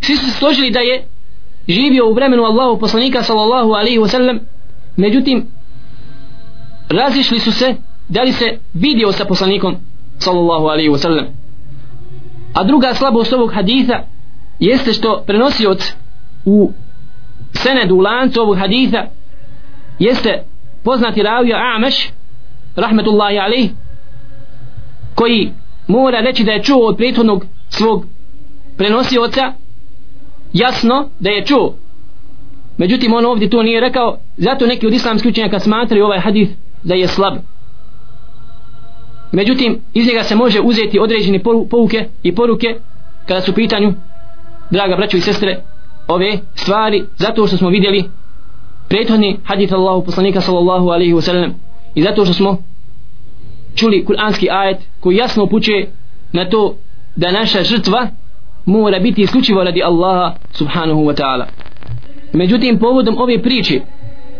Svi 0.00 0.16
su 0.16 0.30
složili 0.30 0.70
da 0.70 0.80
je 0.80 1.04
živio 1.68 2.08
u 2.08 2.14
vremenu 2.14 2.42
Allahu 2.42 2.80
poslanika 2.80 3.22
sallallahu 3.22 3.72
alejhi 3.72 3.98
ve 3.98 4.08
sellem 4.08 4.40
međutim 4.96 5.46
razišli 6.88 7.40
su 7.40 7.52
se 7.52 7.74
da 8.08 8.22
li 8.22 8.32
se 8.32 8.58
vidio 8.74 9.12
sa 9.12 9.24
poslanikom 9.24 9.76
sallallahu 10.18 10.66
alejhi 10.66 10.88
ve 10.88 10.98
sellem 10.98 11.26
a 12.54 12.64
druga 12.64 12.94
slabost 12.94 13.32
ovog 13.32 13.52
haditha 13.54 14.02
jeste 14.64 14.92
što 14.92 15.22
prenosioc 15.26 15.92
u 16.44 16.72
senedu 17.52 17.94
u 17.94 18.00
lancu 18.00 18.40
ovog 18.40 18.58
haditha 18.58 19.06
jeste 19.98 20.42
poznati 20.84 21.22
ravija 21.22 21.72
Ameš 21.76 22.10
rahmetullahi 22.76 23.38
alejhi 23.38 23.70
koji 25.14 25.50
mora 25.86 26.20
reći 26.20 26.44
da 26.44 26.52
je 26.52 26.62
čuo 26.62 26.86
od 26.88 26.96
prethodnog 26.96 27.44
svog 27.68 28.06
prenosioca 28.76 29.52
jasno 30.52 31.08
da 31.20 31.30
je 31.30 31.46
čuo. 31.46 31.74
Međutim 32.78 33.14
on 33.14 33.24
ovdje 33.24 33.50
to 33.50 33.62
nije 33.62 33.80
rekao 33.80 34.18
zato 34.36 34.66
neki 34.66 34.86
od 34.86 34.92
islamskih 34.92 35.30
učenjaka 35.30 35.60
smatraju 35.60 36.04
ovaj 36.04 36.20
hadith 36.20 36.52
da 36.82 36.94
je 36.94 37.08
slab. 37.08 37.34
Međutim 39.32 39.80
iz 39.94 40.06
njega 40.06 40.22
se 40.22 40.34
može 40.34 40.60
uzeti 40.60 40.98
određene 40.98 41.42
pouke 41.70 42.08
i 42.22 42.34
poruke 42.34 42.76
kada 43.26 43.40
su 43.40 43.52
pitanju 43.52 43.94
draga 44.70 44.96
braćo 44.96 45.16
i 45.16 45.20
sestre 45.20 45.62
ove 46.08 46.38
stvari 46.54 47.04
zato 47.16 47.46
što 47.46 47.56
smo 47.56 47.68
vidjeli 47.68 48.04
prethodni 48.88 49.38
hadith 49.44 49.72
Allahu 49.72 50.04
poslanika 50.04 50.40
sallallahu 50.40 50.88
alaihi 50.88 51.14
wasallam 51.14 51.50
i 51.94 52.02
zato 52.02 52.24
što 52.24 52.34
smo 52.34 52.58
čuli 53.74 54.04
kuranski 54.04 54.50
ajet 54.50 54.78
koji 55.00 55.16
jasno 55.16 55.44
upućuje 55.44 55.90
na 56.32 56.48
to 56.48 56.76
da 57.16 57.32
naša 57.32 57.62
žrtva 57.62 58.08
mora 58.64 58.98
biti 58.98 59.22
isključivo 59.22 59.64
radi 59.64 59.82
Allaha 59.82 60.34
subhanahu 60.52 61.00
wa 61.00 61.14
ta'ala. 61.14 61.44
Međutim 62.32 62.78
povodom 62.78 63.18
ove 63.18 63.42
priče 63.42 63.80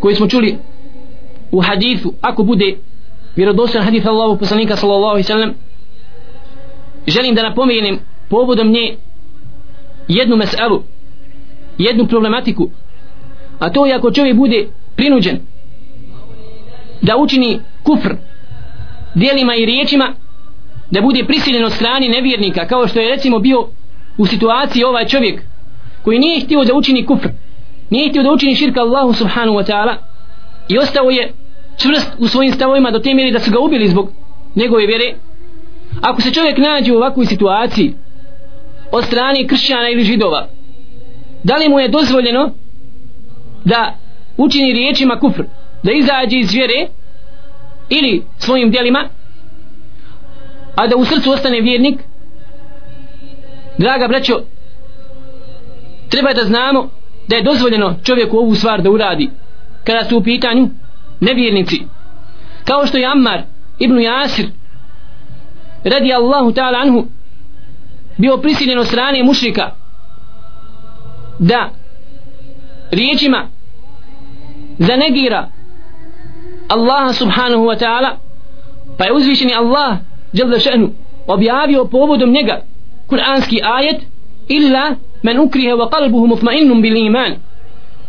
koje 0.01 0.15
smo 0.15 0.29
čuli 0.29 0.59
u 1.53 1.61
hadithu 1.61 2.13
ako 2.21 2.43
bude 2.43 2.77
vjerodostan 3.37 3.83
hadith 3.83 4.07
Allahu 4.07 4.39
poslanika 4.39 4.77
sallallahu 4.77 5.11
alaihi 5.11 5.27
wasallam 5.29 5.53
želim 7.07 7.35
da 7.35 7.43
napomenem 7.43 7.99
povodom 8.29 8.69
nje 8.71 8.97
jednu 10.09 10.37
meselu 10.37 10.83
jednu 11.79 12.07
problematiku 12.07 12.71
a 13.59 13.71
to 13.71 13.87
je 13.87 13.95
ako 13.95 14.11
čovjek 14.11 14.37
bude 14.37 14.67
prinuđen 14.97 15.41
da 17.03 17.17
učini 17.17 17.61
kufr 17.83 18.15
dijelima 19.15 19.55
i 19.55 19.67
riječima 19.67 20.13
da 20.91 21.01
bude 21.01 21.25
prisiljen 21.25 21.65
od 21.65 21.73
strani 21.73 22.09
nevjernika 22.09 22.67
kao 22.67 22.89
što 22.89 23.01
je 23.01 23.09
recimo 23.09 23.39
bio 23.39 23.69
u 24.19 24.27
situaciji 24.27 24.85
ovaj 24.85 25.07
čovjek 25.07 25.41
koji 26.03 26.19
nije 26.19 26.41
htio 26.41 26.65
da 26.65 26.75
učini 26.75 27.07
kufr 27.07 27.29
nije 27.91 28.11
htio 28.11 28.23
da 28.23 28.33
učini 28.33 28.55
širka 28.55 28.81
Allahu 28.81 29.13
subhanahu 29.13 29.59
wa 29.59 29.67
ta'ala 29.67 29.95
i 30.69 30.79
ostao 30.79 31.11
je 31.11 31.33
čvrst 31.77 32.13
u 32.19 32.29
svojim 32.29 32.53
stavovima 32.53 32.91
do 32.91 32.99
te 32.99 33.15
mjeri 33.15 33.33
da 33.33 33.41
su 33.41 33.51
ga 33.51 33.59
ubili 33.59 33.89
zbog 33.89 34.11
njegove 34.55 34.87
vjere. 34.87 35.15
Ako 36.01 36.21
se 36.21 36.33
čovjek 36.33 36.59
nađe 36.59 36.93
u 36.93 36.97
ovakvoj 36.97 37.27
situaciji 37.27 37.95
od 38.97 39.05
strani 39.05 39.47
kršćana 39.47 39.89
ili 39.89 40.05
židova. 40.05 40.49
Da 41.43 41.57
li 41.57 41.69
mu 41.69 41.81
je 41.81 41.89
dozvoljeno 41.89 42.51
da 43.65 43.95
učini 44.37 44.73
riječima 44.73 45.19
kufr 45.21 45.43
da 45.83 45.93
izađe 45.93 46.39
iz 46.39 46.53
vjere 46.53 46.89
ili 47.89 48.23
svojim 48.39 48.71
dijelima 48.71 49.09
a 50.77 50.87
da 50.87 50.97
u 50.97 51.05
srcu 51.05 51.31
ostane 51.31 51.61
vjernik? 51.61 52.01
Draga 53.79 54.09
braćo 54.09 54.41
treba 56.09 56.33
da 56.33 56.45
znamo 56.45 56.91
da 57.29 57.37
je 57.37 57.43
dozvoljeno 57.43 57.95
čovjeku 58.05 58.37
ovu 58.39 58.55
stvar 58.55 58.83
da 58.83 58.91
uradi 58.91 59.31
kada 59.85 60.05
su 60.05 60.19
u 60.19 60.23
pitanju 60.23 60.69
nevjernici. 61.21 61.83
Kao 62.65 62.87
što 62.87 62.99
je 62.99 63.07
Ammar 63.07 63.43
ibn 63.79 64.01
Jasir 64.01 64.47
radi 65.85 66.13
Allahu 66.13 66.53
ta'ala 66.53 66.83
anhu 66.83 67.07
bio 68.17 68.37
prisiljen 68.37 68.79
od 68.79 68.87
strane 68.87 69.25
mušrika. 69.25 69.71
Da. 71.39 71.71
Riječima. 72.91 73.47
Zanegira 74.79 75.49
Allaha 76.69 77.13
subhanahu 77.13 77.65
wa 77.65 77.79
ta'ala. 77.79 78.11
Pa 78.99 79.05
je 79.05 79.13
uzvišeni 79.13 79.55
Allah 79.55 79.97
jalla 80.33 80.59
še'nu 80.59 80.91
objavio 81.27 81.85
povodom 81.85 82.31
njega 82.31 82.63
kuranski 83.07 83.61
ajet 83.63 84.03
illa 84.49 84.97
men 85.23 85.39
ukrihe 85.39 85.73
wa 85.73 85.91
qalbuhu 85.91 86.27
mutmainnum 86.27 86.83
bil 86.83 86.97
iman. 86.97 87.33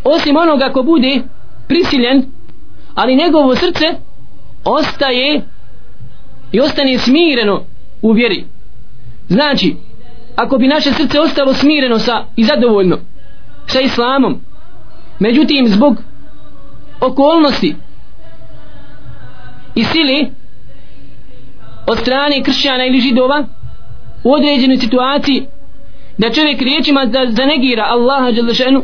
Osim 0.03 0.37
onoga 0.37 0.69
ko 0.69 0.83
bude 0.83 1.21
prisiljen 1.67 2.25
ali 2.95 3.15
njegovo 3.15 3.55
srce 3.55 3.85
ostaje 4.65 5.41
i 6.51 6.59
ostane 6.59 6.97
smireno 6.97 7.61
u 8.01 8.11
vjeri. 8.11 8.45
Znači 9.29 9.75
ako 10.35 10.57
bi 10.57 10.67
naše 10.67 10.91
srce 10.91 11.19
ostalo 11.19 11.53
smireno 11.53 11.99
sa 11.99 12.23
i 12.35 12.43
zadovoljno 12.43 12.97
sa 13.67 13.79
islamom 13.79 14.41
međutim 15.19 15.67
zbog 15.67 15.97
okolnosti 17.01 17.75
i 19.75 19.83
sili 19.83 20.31
od 21.87 21.97
strane 21.99 22.43
kršćana 22.43 22.85
ili 22.85 22.99
židova 22.99 23.43
u 24.23 24.33
određenoj 24.33 24.77
situaciji 24.77 25.45
da 26.17 26.33
čovjek 26.33 26.61
riječima 26.61 27.05
da 27.05 27.25
zanegira 27.29 27.83
Allaha 27.83 28.31
Đalešenu 28.31 28.83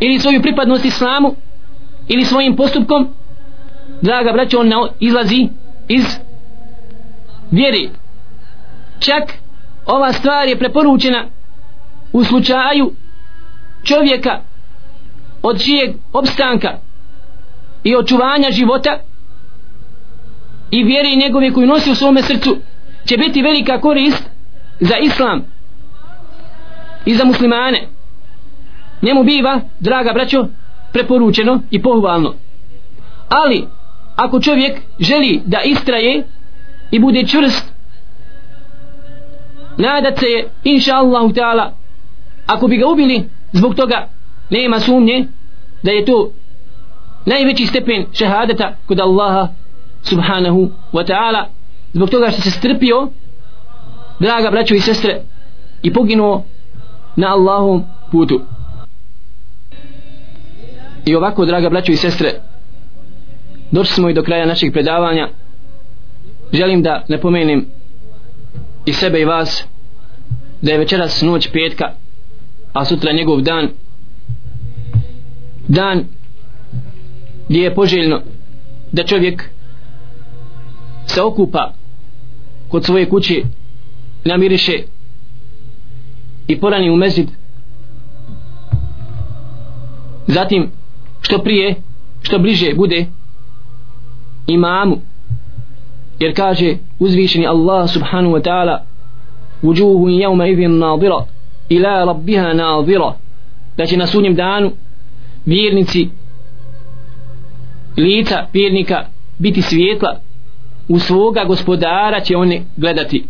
ili 0.00 0.18
svoju 0.18 0.42
pripadnost 0.42 0.84
islamu 0.84 1.34
ili 2.08 2.24
svojim 2.24 2.56
postupkom 2.56 3.08
draga 4.02 4.32
braćo 4.32 4.58
on 4.58 4.70
izlazi 5.00 5.48
iz 5.88 6.04
vjeri 7.50 7.90
čak 8.98 9.22
ova 9.88 10.12
stvar 10.12 10.48
je 10.48 10.58
preporučena 10.58 11.24
u 12.12 12.24
slučaju 12.24 12.92
čovjeka 13.84 14.40
od 15.42 15.62
čijeg 15.62 15.96
opstanka 16.12 16.78
i 17.84 17.96
očuvanja 17.96 18.50
života 18.50 18.98
i 20.70 20.84
vjere 20.84 21.16
njegove 21.16 21.52
koju 21.52 21.66
nosi 21.66 21.90
u 21.90 21.94
svome 21.94 22.22
srcu 22.22 22.56
će 23.06 23.16
biti 23.16 23.42
velika 23.42 23.80
korist 23.80 24.30
za 24.80 24.96
islam 24.96 25.44
i 27.04 27.14
za 27.14 27.24
muslimane. 27.24 27.88
Njemu 29.02 29.24
biva 29.24 29.60
draga 29.80 30.12
braćo 30.12 30.46
preporučeno 30.92 31.60
i 31.70 31.82
pohvalno. 31.82 32.34
Ali 33.28 33.66
ako 34.16 34.40
čovjek 34.40 34.80
želi 34.98 35.42
da 35.46 35.60
istraje 35.64 36.26
i 36.90 36.98
bude 36.98 37.26
čvrst 37.26 37.77
nadat 39.78 40.18
se 40.18 40.26
je 40.26 40.48
inša 40.64 40.94
Allahu 40.94 41.32
ta'ala 41.32 41.70
ako 42.46 42.68
bi 42.68 42.76
ga 42.76 42.86
ubili 42.86 43.28
zbog 43.52 43.74
toga 43.74 44.08
nema 44.50 44.80
sumnje 44.80 45.26
da 45.82 45.90
je 45.90 46.04
to 46.04 46.30
najveći 47.26 47.66
stepen 47.66 48.06
šehadeta 48.12 48.76
kod 48.86 49.00
Allaha 49.00 49.48
subhanahu 50.02 50.70
wa 50.92 51.04
ta'ala. 51.04 51.44
Zbog 51.92 52.10
toga 52.10 52.30
što 52.30 52.40
se 52.40 52.50
strpio 52.50 53.08
draga 54.20 54.50
braćo 54.50 54.74
i 54.74 54.80
sestre 54.80 55.20
i 55.82 55.92
poginuo 55.92 56.44
na 57.16 57.28
Allahom 57.28 57.84
putu. 58.12 58.40
I 61.06 61.14
ovako 61.14 61.44
draga 61.44 61.70
braćo 61.70 61.92
i 61.92 61.96
sestre 61.96 62.32
došli 63.70 63.94
smo 63.94 64.10
i 64.10 64.14
do 64.14 64.22
kraja 64.22 64.46
našeg 64.46 64.72
predavanja. 64.72 65.28
Želim 66.52 66.82
da 66.82 67.04
napomenem 67.08 67.66
i 68.86 68.92
sebe 68.92 69.20
i 69.20 69.24
vas 69.24 69.64
da 70.62 70.72
je 70.72 70.78
večeras 70.78 71.22
noć 71.22 71.48
petka 71.52 71.94
a 72.72 72.84
sutra 72.84 73.12
njegov 73.12 73.40
dan. 73.40 73.68
Dan 75.68 76.04
gdje 77.48 77.60
je 77.60 77.74
poželjno 77.74 78.20
da 78.92 79.04
čovjek 79.04 79.50
se 81.06 81.22
okupa 81.22 81.72
kod 82.68 82.84
svoje 82.84 83.08
kuće 83.08 83.42
namiriše 84.24 84.82
i 86.48 86.60
porani 86.60 86.90
u 86.90 86.96
mezid. 86.96 87.28
Zatim 90.26 90.70
što 91.20 91.38
prije 91.38 91.74
što 92.22 92.38
bliže 92.38 92.74
bude 92.74 93.06
imamu 94.46 94.96
jer 96.20 96.34
kaže 96.34 96.76
uzvišeni 96.98 97.46
Allah 97.46 97.88
subhanahu 97.88 98.34
wa 98.34 98.42
ta'ala 98.42 98.78
wujuhu 99.62 100.08
yawma 100.08 100.48
idhin 100.48 100.78
nadira 100.78 101.24
ila 101.68 102.04
rabbiha 102.04 102.52
nadira. 102.52 103.12
Da 103.76 103.86
će 103.86 103.96
na 103.96 104.06
sudnjem 104.06 104.34
danu 104.34 104.70
vjernici 105.46 106.08
lica 107.96 108.46
vjernika 108.52 109.04
biti 109.38 109.62
svijetla 109.62 110.20
u 110.88 110.98
svoga 110.98 111.44
gospodara 111.44 112.20
će 112.20 112.36
one 112.36 112.62
gledati. 112.76 113.24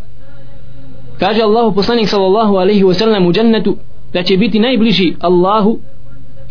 Kaže 1.19 1.41
Allahu 1.41 1.75
poslanik 1.75 2.07
sallallahu 2.07 2.55
alaihi 2.55 2.83
wa 2.83 2.93
sallam 2.93 3.27
u 3.27 3.33
džennetu 3.33 3.77
da 4.13 4.23
će 4.23 4.37
biti 4.37 4.59
najbliži 4.59 5.13
Allahu 5.19 5.79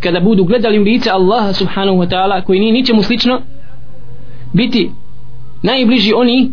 kada 0.01 0.21
budu 0.21 0.45
gledali 0.45 0.79
u 0.79 0.83
lice 0.83 1.11
Allaha 1.11 1.53
subhanahu 1.53 1.99
wa 1.99 2.09
ta'ala 2.11 2.45
koji 2.45 2.61
nije 2.61 2.73
ničemu 2.73 3.03
slično 3.03 3.41
biti 4.53 4.91
najbliži 5.63 6.13
oni 6.13 6.53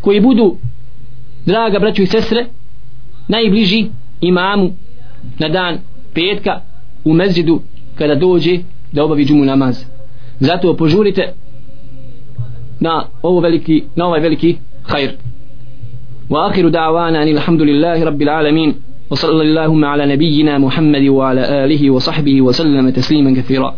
koji 0.00 0.20
budu 0.20 0.56
draga 1.46 1.78
braću 1.78 2.02
i 2.02 2.06
sestre 2.06 2.46
najbliži 3.28 3.86
imamu 4.20 4.70
na 5.38 5.48
dan 5.48 5.78
petka 6.14 6.60
u 7.04 7.14
mezđidu 7.14 7.60
kada 7.98 8.14
dođe 8.14 8.58
da 8.92 9.04
obavi 9.04 9.24
džumu 9.24 9.44
namaz. 9.44 9.84
Zato 10.40 10.76
požurite 10.76 11.32
na 12.80 13.04
ovo 13.22 13.40
veliki 13.40 13.82
na 13.96 14.06
ovaj 14.06 14.20
veliki 14.20 14.56
hajr. 14.82 15.10
Wa 16.30 16.50
akhiru 16.50 16.70
da'wana 16.70 17.36
الحمد 17.36 17.62
لله 17.62 18.04
rabbil 18.04 18.28
alamin. 18.28 18.74
Wa 19.10 19.16
sallallahu 19.16 19.84
ala 19.84 20.06
nabiyyina 20.06 20.58
محمد 20.58 21.08
wa 21.10 21.30
ala 21.30 21.62
alihi 21.62 21.90
wa 21.90 22.00
sahbihi 22.00 22.40
wa 22.40 23.72